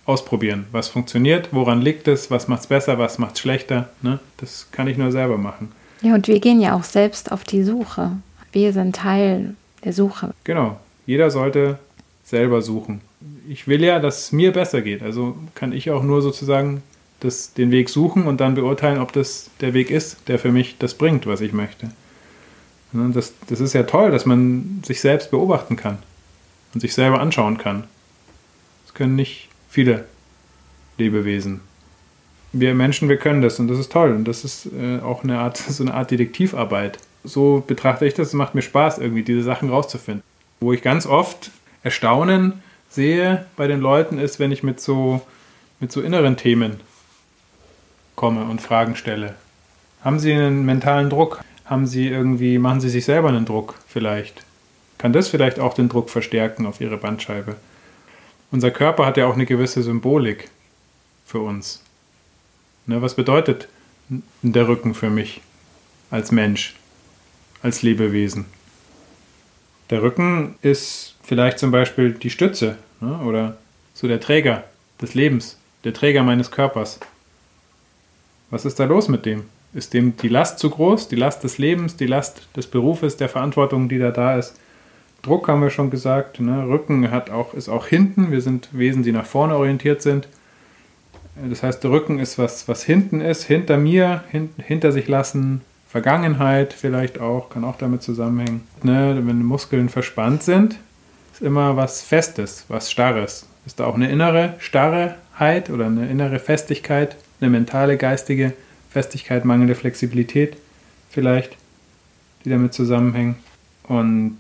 ausprobieren, 0.06 0.66
was 0.72 0.88
funktioniert, 0.88 1.50
woran 1.52 1.82
liegt 1.82 2.08
es, 2.08 2.32
was 2.32 2.48
macht 2.48 2.62
es 2.62 2.68
besser, 2.68 2.98
was 2.98 3.20
macht 3.20 3.36
es 3.36 3.42
schlechter. 3.42 3.90
Ne? 4.02 4.20
Das 4.38 4.68
kann 4.72 4.88
ich 4.88 4.98
nur 4.98 5.12
selber 5.12 5.38
machen. 5.38 5.72
Ja, 6.02 6.16
und 6.16 6.28
wir 6.28 6.40
gehen 6.40 6.62
ja 6.62 6.76
auch 6.76 6.84
selbst 6.84 7.32
auf 7.32 7.44
die 7.44 7.64
Suche. 7.64 8.14
Wir 8.52 8.74
sind 8.74 8.96
Teil 8.96 9.56
der 9.84 9.94
Suche. 9.94 10.34
Genau, 10.44 10.80
jeder 11.06 11.30
sollte 11.30 11.78
selber 12.24 12.62
suchen. 12.62 13.02
Ich 13.48 13.68
will 13.68 13.84
ja, 13.84 14.00
dass 14.00 14.20
es 14.20 14.32
mir 14.32 14.52
besser 14.52 14.82
geht. 14.82 15.04
Also 15.04 15.36
kann 15.56 15.74
ich 15.74 15.92
auch 15.92 16.04
nur 16.04 16.22
sozusagen 16.22 16.82
das, 17.20 17.54
den 17.54 17.72
Weg 17.72 17.90
suchen 17.90 18.26
und 18.26 18.40
dann 18.40 18.56
beurteilen, 18.56 19.00
ob 19.00 19.12
das 19.12 19.50
der 19.62 19.74
Weg 19.74 19.92
ist, 19.92 20.28
der 20.28 20.40
für 20.40 20.52
mich 20.52 20.78
das 20.80 20.94
bringt, 20.94 21.28
was 21.28 21.42
ich 21.42 21.54
möchte. 21.54 21.92
Ne, 22.92 23.12
das, 23.14 23.34
das 23.48 23.60
ist 23.60 23.74
ja 23.74 23.84
toll, 23.84 24.12
dass 24.12 24.26
man 24.26 24.82
sich 24.86 25.02
selbst 25.02 25.32
beobachten 25.32 25.76
kann 25.76 26.00
und 26.74 26.82
sich 26.82 26.94
selber 26.94 27.20
anschauen 27.20 27.58
kann. 27.58 27.84
Das 28.86 28.94
können 28.94 29.16
nicht 29.16 29.50
viele 29.70 30.06
Lebewesen. 30.98 31.62
Wir 32.52 32.74
Menschen, 32.74 33.10
wir 33.10 33.18
können 33.18 33.42
das 33.42 33.60
und 33.60 33.68
das 33.68 33.78
ist 33.78 33.92
toll. 33.92 34.12
Und 34.12 34.26
das 34.26 34.44
ist 34.44 34.68
äh, 34.68 35.00
auch 35.00 35.24
eine 35.24 35.40
Art, 35.40 35.58
so 35.70 35.84
eine 35.84 35.94
Art 35.94 36.12
Detektivarbeit. 36.12 36.98
So 37.24 37.64
betrachte 37.66 38.06
ich 38.06 38.14
das. 38.14 38.30
Es 38.30 38.34
macht 38.34 38.56
mir 38.56 38.62
Spaß, 38.62 38.98
irgendwie 38.98 39.24
diese 39.24 39.44
Sachen 39.44 39.70
rauszufinden. 39.70 40.24
Wo 40.60 40.74
ich 40.74 40.82
ganz 40.82 41.06
oft 41.06 41.52
Erstaunen 41.84 42.62
sehe 42.90 43.46
bei 43.56 43.68
den 43.68 43.80
Leuten 43.80 44.18
ist, 44.18 44.40
wenn 44.40 44.52
ich 44.52 44.64
mit 44.64 44.82
so, 44.82 45.22
mit 45.80 45.92
so 45.92 46.02
inneren 46.02 46.38
Themen 46.38 46.80
komme 48.16 48.46
und 48.46 48.62
Fragen 48.62 48.96
stelle. 48.96 49.36
Haben 50.04 50.20
Sie 50.20 50.34
einen 50.34 50.66
mentalen 50.66 51.10
Druck? 51.10 51.42
Haben 51.70 51.86
Sie 51.86 52.08
irgendwie, 52.08 52.58
machen 52.58 52.82
Sie 52.82 52.90
sich 52.90 53.06
selber 53.06 53.30
einen 53.30 53.46
Druck 53.46 53.76
vielleicht? 53.88 54.44
Kann 54.98 55.14
das 55.14 55.28
vielleicht 55.28 55.60
auch 55.60 55.76
den 55.76 55.88
Druck 55.88 56.10
verstärken 56.10 56.66
auf 56.66 56.82
Ihre 56.82 56.98
Bandscheibe? 56.98 57.58
Unser 58.50 58.72
Körper 58.72 59.06
hat 59.06 59.18
ja 59.18 59.28
auch 59.28 59.36
eine 59.36 59.46
gewisse 59.46 59.84
Symbolik 59.84 60.50
für 61.28 61.42
uns. 61.42 61.84
Ne, 62.88 63.04
was 63.04 63.14
bedeutet 63.14 63.68
der 64.42 64.68
Rücken 64.68 64.96
für 64.96 65.12
mich 65.12 65.42
als 66.10 66.32
Mensch, 66.32 66.76
als 67.62 67.84
Lebewesen? 67.84 68.46
Der 69.92 70.02
Rücken 70.02 70.56
ist 70.64 71.18
vielleicht 71.22 71.60
zum 71.60 71.70
Beispiel 71.70 72.14
die 72.14 72.32
Stütze 72.32 72.80
ne, 73.00 73.20
oder 73.20 73.58
so 73.94 74.08
der 74.08 74.20
Träger 74.20 74.64
des 75.00 75.14
Lebens, 75.14 75.60
der 75.84 75.94
Träger 75.94 76.24
meines 76.24 76.50
Körpers. 76.50 77.00
Was 78.50 78.66
ist 78.66 78.80
da 78.80 78.86
los 78.86 79.08
mit 79.08 79.28
dem? 79.28 79.44
Ist 79.74 79.94
dem 79.94 80.18
die 80.18 80.30
Last 80.30 80.60
zu 80.60 80.70
groß, 80.70 81.10
die 81.10 81.16
Last 81.16 81.44
des 81.44 81.58
Lebens, 81.58 81.96
die 81.96 82.08
Last 82.08 82.48
des 82.56 82.68
Berufes, 82.68 83.18
der 83.18 83.30
Verantwortung, 83.30 83.88
die 83.88 84.00
da 84.00 84.12
da 84.12 84.38
ist? 84.38 84.56
Druck 85.22 85.48
haben 85.48 85.62
wir 85.62 85.70
schon 85.70 85.90
gesagt. 85.90 86.40
Ne? 86.40 86.68
Rücken 86.68 87.12
hat 87.12 87.30
auch, 87.30 87.54
ist 87.54 87.70
auch 87.70 87.86
hinten. 87.86 88.32
Wir 88.32 88.42
sind 88.42 88.70
Wesen, 88.72 89.04
die 89.04 89.12
nach 89.12 89.26
vorne 89.26 89.56
orientiert 89.56 90.02
sind. 90.02 90.28
Das 91.36 91.64
heißt, 91.64 91.84
der 91.84 91.92
Rücken 91.92 92.20
ist 92.20 92.38
was, 92.38 92.68
was 92.68 92.84
hinten 92.84 93.22
ist, 93.22 93.44
hinter 93.44 93.78
mir, 93.78 94.24
hin, 94.30 94.50
hinter 94.58 94.92
sich 94.92 95.08
lassen, 95.08 95.62
Vergangenheit 95.88 96.74
vielleicht 96.74 97.20
auch, 97.20 97.50
kann 97.50 97.64
auch 97.64 97.78
damit 97.78 98.04
zusammenhängen. 98.04 98.62
Ne? 98.84 99.22
Wenn 99.24 99.44
Muskeln 99.44 99.90
verspannt 99.90 100.44
sind, 100.44 100.76
ist 101.34 101.42
immer 101.42 101.78
was 101.78 102.02
Festes, 102.02 102.66
was 102.68 102.92
Starres. 102.92 103.48
Ist 103.66 103.80
da 103.80 103.86
auch 103.86 103.96
eine 103.96 104.10
innere 104.10 104.56
Starrheit 104.60 105.70
oder 105.70 105.86
eine 105.86 106.10
innere 106.10 106.40
Festigkeit, 106.40 107.16
eine 107.40 107.50
mentale, 107.50 107.98
geistige 107.98 108.54
Festigkeit, 108.90 109.46
mangelnde 109.46 109.76
Flexibilität 109.76 110.58
vielleicht, 111.10 111.58
die 112.44 112.50
damit 112.50 112.74
zusammenhängen. 112.74 113.36
Und 113.84 114.38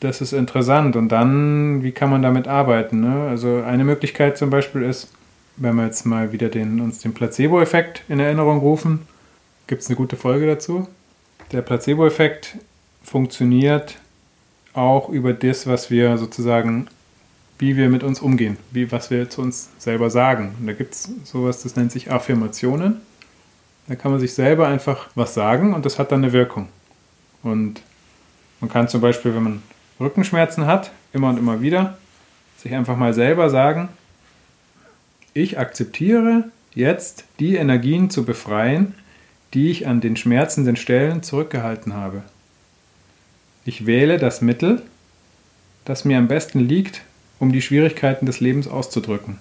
das 0.00 0.20
ist 0.20 0.32
interessant. 0.32 0.96
Und 0.96 1.10
dann, 1.10 1.82
wie 1.82 1.92
kann 1.92 2.10
man 2.10 2.22
damit 2.22 2.48
arbeiten? 2.48 3.00
Ne? 3.00 3.28
Also 3.28 3.62
eine 3.62 3.84
Möglichkeit 3.84 4.36
zum 4.36 4.50
Beispiel 4.50 4.82
ist, 4.82 5.12
wenn 5.56 5.76
wir 5.76 5.84
jetzt 5.84 6.06
mal 6.06 6.32
wieder 6.32 6.48
den, 6.48 6.80
uns 6.80 6.98
den 7.00 7.14
Placebo-Effekt 7.14 8.02
in 8.08 8.20
Erinnerung 8.20 8.58
rufen, 8.58 9.00
gibt 9.66 9.82
es 9.82 9.88
eine 9.88 9.96
gute 9.96 10.16
Folge 10.16 10.46
dazu. 10.46 10.88
Der 11.52 11.62
Placebo-Effekt 11.62 12.56
funktioniert 13.02 13.98
auch 14.72 15.08
über 15.08 15.32
das, 15.34 15.66
was 15.66 15.90
wir 15.90 16.16
sozusagen, 16.16 16.88
wie 17.58 17.76
wir 17.76 17.88
mit 17.88 18.02
uns 18.02 18.20
umgehen, 18.20 18.56
wie, 18.70 18.90
was 18.90 19.10
wir 19.10 19.28
zu 19.28 19.42
uns 19.42 19.68
selber 19.78 20.08
sagen. 20.08 20.54
Und 20.58 20.66
da 20.66 20.72
gibt 20.72 20.94
es 20.94 21.10
sowas, 21.24 21.62
das 21.62 21.76
nennt 21.76 21.92
sich 21.92 22.10
Affirmationen. 22.10 23.02
Da 23.88 23.96
kann 23.96 24.12
man 24.12 24.20
sich 24.20 24.34
selber 24.34 24.68
einfach 24.68 25.08
was 25.14 25.34
sagen 25.34 25.74
und 25.74 25.84
das 25.84 25.98
hat 25.98 26.12
dann 26.12 26.22
eine 26.22 26.32
Wirkung. 26.32 26.68
Und 27.42 27.82
man 28.60 28.70
kann 28.70 28.88
zum 28.88 29.00
Beispiel, 29.00 29.34
wenn 29.34 29.42
man 29.42 29.62
Rückenschmerzen 29.98 30.66
hat, 30.66 30.92
immer 31.12 31.30
und 31.30 31.38
immer 31.38 31.60
wieder, 31.60 31.98
sich 32.58 32.74
einfach 32.74 32.96
mal 32.96 33.12
selber 33.12 33.50
sagen, 33.50 33.88
ich 35.34 35.58
akzeptiere 35.58 36.44
jetzt 36.74 37.24
die 37.40 37.56
Energien 37.56 38.10
zu 38.10 38.24
befreien, 38.24 38.94
die 39.54 39.70
ich 39.70 39.86
an 39.86 40.00
den 40.00 40.16
schmerzenden 40.16 40.76
Stellen 40.76 41.22
zurückgehalten 41.22 41.94
habe. 41.94 42.22
Ich 43.64 43.86
wähle 43.86 44.18
das 44.18 44.40
Mittel, 44.40 44.82
das 45.84 46.04
mir 46.04 46.18
am 46.18 46.28
besten 46.28 46.60
liegt, 46.60 47.02
um 47.38 47.52
die 47.52 47.62
Schwierigkeiten 47.62 48.26
des 48.26 48.40
Lebens 48.40 48.68
auszudrücken. 48.68 49.38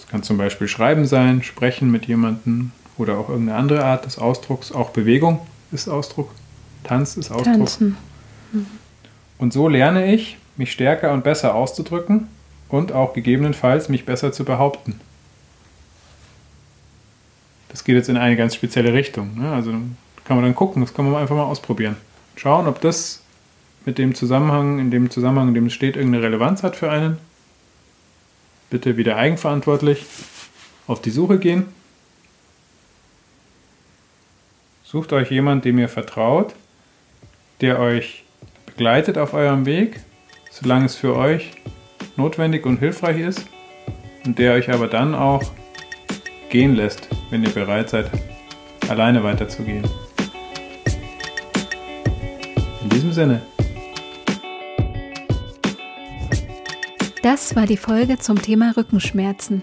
Das 0.00 0.08
kann 0.08 0.22
zum 0.22 0.38
Beispiel 0.38 0.66
Schreiben 0.66 1.04
sein, 1.04 1.42
Sprechen 1.42 1.90
mit 1.90 2.06
jemandem 2.06 2.72
oder 2.96 3.18
auch 3.18 3.28
irgendeine 3.28 3.58
andere 3.58 3.84
Art 3.84 4.06
des 4.06 4.18
Ausdrucks. 4.18 4.72
Auch 4.72 4.90
Bewegung 4.90 5.46
ist 5.72 5.88
Ausdruck, 5.88 6.30
Tanz 6.84 7.18
ist 7.18 7.30
Ausdruck. 7.30 7.54
Tanzen. 7.54 7.98
Mhm. 8.50 8.66
Und 9.36 9.52
so 9.52 9.68
lerne 9.68 10.14
ich, 10.14 10.38
mich 10.56 10.72
stärker 10.72 11.12
und 11.12 11.22
besser 11.22 11.54
auszudrücken 11.54 12.28
und 12.70 12.92
auch 12.92 13.12
gegebenenfalls 13.12 13.90
mich 13.90 14.06
besser 14.06 14.32
zu 14.32 14.44
behaupten. 14.46 14.98
Das 17.68 17.84
geht 17.84 17.96
jetzt 17.96 18.08
in 18.08 18.16
eine 18.16 18.36
ganz 18.36 18.54
spezielle 18.54 18.94
Richtung. 18.94 19.38
Ne? 19.38 19.52
Also 19.52 19.72
kann 20.24 20.36
man 20.36 20.44
dann 20.44 20.54
gucken, 20.54 20.80
das 20.80 20.94
kann 20.94 21.10
man 21.10 21.20
einfach 21.20 21.36
mal 21.36 21.44
ausprobieren. 21.44 21.96
Schauen, 22.36 22.66
ob 22.66 22.80
das 22.80 23.22
mit 23.84 23.98
dem 23.98 24.14
Zusammenhang, 24.14 24.78
in 24.78 24.90
dem 24.90 25.10
Zusammenhang, 25.10 25.48
in 25.48 25.54
dem 25.54 25.66
es 25.66 25.74
steht, 25.74 25.96
irgendeine 25.96 26.24
Relevanz 26.24 26.62
hat 26.62 26.74
für 26.74 26.90
einen. 26.90 27.18
Bitte 28.70 28.96
wieder 28.96 29.16
eigenverantwortlich 29.16 30.06
auf 30.86 31.02
die 31.02 31.10
Suche 31.10 31.38
gehen. 31.38 31.66
Sucht 34.84 35.12
euch 35.12 35.30
jemand, 35.30 35.64
dem 35.64 35.78
ihr 35.78 35.88
vertraut, 35.88 36.54
der 37.60 37.78
euch 37.78 38.24
begleitet 38.66 39.18
auf 39.18 39.34
eurem 39.34 39.66
Weg, 39.66 40.00
solange 40.50 40.86
es 40.86 40.96
für 40.96 41.16
euch 41.16 41.52
notwendig 42.16 42.66
und 42.66 42.78
hilfreich 42.78 43.20
ist 43.20 43.44
und 44.24 44.38
der 44.38 44.54
euch 44.54 44.70
aber 44.70 44.88
dann 44.88 45.14
auch 45.14 45.42
gehen 46.48 46.74
lässt, 46.74 47.08
wenn 47.30 47.44
ihr 47.44 47.50
bereit 47.50 47.90
seid, 47.90 48.10
alleine 48.88 49.22
weiterzugehen. 49.22 49.84
In 52.82 52.88
diesem 52.88 53.12
Sinne. 53.12 53.42
Das 57.22 57.54
war 57.54 57.66
die 57.66 57.76
Folge 57.76 58.18
zum 58.18 58.40
Thema 58.40 58.72
Rückenschmerzen. 58.78 59.62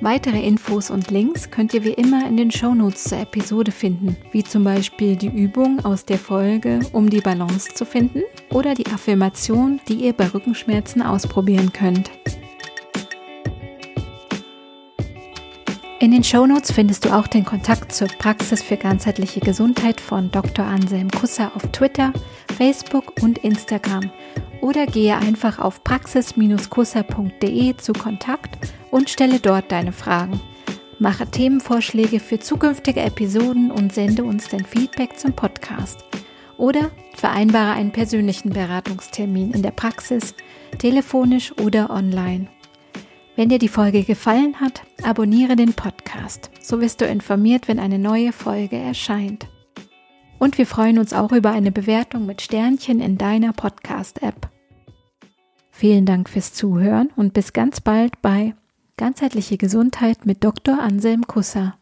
Weitere 0.00 0.46
Infos 0.46 0.92
und 0.92 1.10
Links 1.10 1.50
könnt 1.50 1.74
ihr 1.74 1.82
wie 1.82 1.92
immer 1.92 2.24
in 2.28 2.36
den 2.36 2.52
Shownotes 2.52 3.02
zur 3.02 3.18
Episode 3.18 3.72
finden, 3.72 4.16
wie 4.30 4.44
zum 4.44 4.62
Beispiel 4.62 5.16
die 5.16 5.26
Übung 5.26 5.84
aus 5.84 6.04
der 6.04 6.18
Folge, 6.18 6.78
um 6.92 7.10
die 7.10 7.20
Balance 7.20 7.74
zu 7.74 7.84
finden, 7.84 8.22
oder 8.50 8.74
die 8.74 8.86
Affirmation, 8.86 9.80
die 9.88 10.04
ihr 10.04 10.12
bei 10.12 10.28
Rückenschmerzen 10.28 11.02
ausprobieren 11.02 11.72
könnt. 11.72 12.12
In 16.00 16.12
den 16.12 16.22
Shownotes 16.22 16.70
findest 16.70 17.04
du 17.04 17.10
auch 17.10 17.26
den 17.26 17.44
Kontakt 17.44 17.92
zur 17.92 18.06
Praxis 18.06 18.62
für 18.62 18.76
ganzheitliche 18.76 19.40
Gesundheit 19.40 20.00
von 20.00 20.30
Dr. 20.30 20.64
Anselm 20.64 21.10
Kusser 21.10 21.50
auf 21.56 21.62
Twitter, 21.72 22.12
Facebook 22.56 23.20
und 23.20 23.38
Instagram 23.38 24.12
oder 24.60 24.86
gehe 24.86 25.16
einfach 25.16 25.58
auf 25.58 25.82
praxis-kusser.de 25.82 27.76
zu 27.78 27.92
Kontakt 27.94 28.72
und 28.92 29.10
stelle 29.10 29.40
dort 29.40 29.72
deine 29.72 29.90
Fragen. 29.90 30.40
Mache 31.00 31.26
Themenvorschläge 31.26 32.20
für 32.20 32.38
zukünftige 32.38 33.00
Episoden 33.00 33.72
und 33.72 33.92
sende 33.92 34.22
uns 34.22 34.48
dein 34.48 34.64
Feedback 34.64 35.18
zum 35.18 35.32
Podcast. 35.32 36.04
Oder 36.58 36.92
vereinbare 37.16 37.72
einen 37.72 37.90
persönlichen 37.90 38.50
Beratungstermin 38.50 39.50
in 39.50 39.62
der 39.62 39.72
Praxis, 39.72 40.36
telefonisch 40.78 41.52
oder 41.58 41.90
online. 41.90 42.48
Wenn 43.38 43.50
dir 43.50 43.60
die 43.60 43.68
Folge 43.68 44.02
gefallen 44.02 44.60
hat, 44.60 44.82
abonniere 45.04 45.54
den 45.54 45.72
Podcast. 45.72 46.50
So 46.60 46.80
wirst 46.80 47.00
du 47.00 47.04
informiert, 47.04 47.68
wenn 47.68 47.78
eine 47.78 48.00
neue 48.00 48.32
Folge 48.32 48.74
erscheint. 48.74 49.46
Und 50.40 50.58
wir 50.58 50.66
freuen 50.66 50.98
uns 50.98 51.12
auch 51.12 51.30
über 51.30 51.52
eine 51.52 51.70
Bewertung 51.70 52.26
mit 52.26 52.42
Sternchen 52.42 53.00
in 53.00 53.16
deiner 53.16 53.52
Podcast-App. 53.52 54.48
Vielen 55.70 56.04
Dank 56.04 56.28
fürs 56.28 56.52
Zuhören 56.52 57.10
und 57.14 57.32
bis 57.32 57.52
ganz 57.52 57.80
bald 57.80 58.20
bei 58.22 58.56
Ganzheitliche 58.96 59.56
Gesundheit 59.56 60.26
mit 60.26 60.42
Dr. 60.42 60.80
Anselm 60.80 61.24
Kusser. 61.28 61.78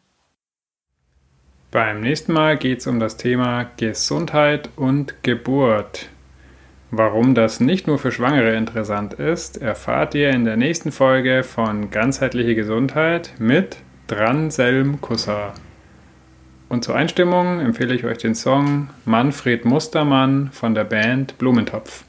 Beim 1.71 2.01
nächsten 2.01 2.33
Mal 2.33 2.59
geht 2.59 2.81
es 2.81 2.85
um 2.85 2.99
das 2.99 3.17
Thema 3.17 3.63
Gesundheit 3.77 4.69
und 4.75 5.23
Geburt. 5.23 6.09
Warum 6.89 7.35
das 7.35 7.59
nicht 7.59 7.85
nur 7.85 7.99
für 7.99 8.13
Schwangere 8.13 8.55
interessant 8.55 9.13
ist, 9.13 9.61
erfahrt 9.61 10.15
ihr 10.15 10.29
in 10.29 10.45
der 10.45 10.55
nächsten 10.55 10.93
Folge 10.93 11.43
von 11.43 11.91
Ganzheitliche 11.91 12.55
Gesundheit 12.55 13.33
mit 13.39 13.77
Dranselm 14.07 15.01
Kusser. 15.01 15.53
Und 16.69 16.85
zur 16.85 16.95
Einstimmung 16.95 17.59
empfehle 17.59 17.93
ich 17.93 18.05
euch 18.05 18.19
den 18.19 18.35
Song 18.35 18.89
Manfred 19.03 19.65
Mustermann 19.65 20.49
von 20.53 20.75
der 20.75 20.85
Band 20.85 21.37
Blumentopf. 21.37 22.05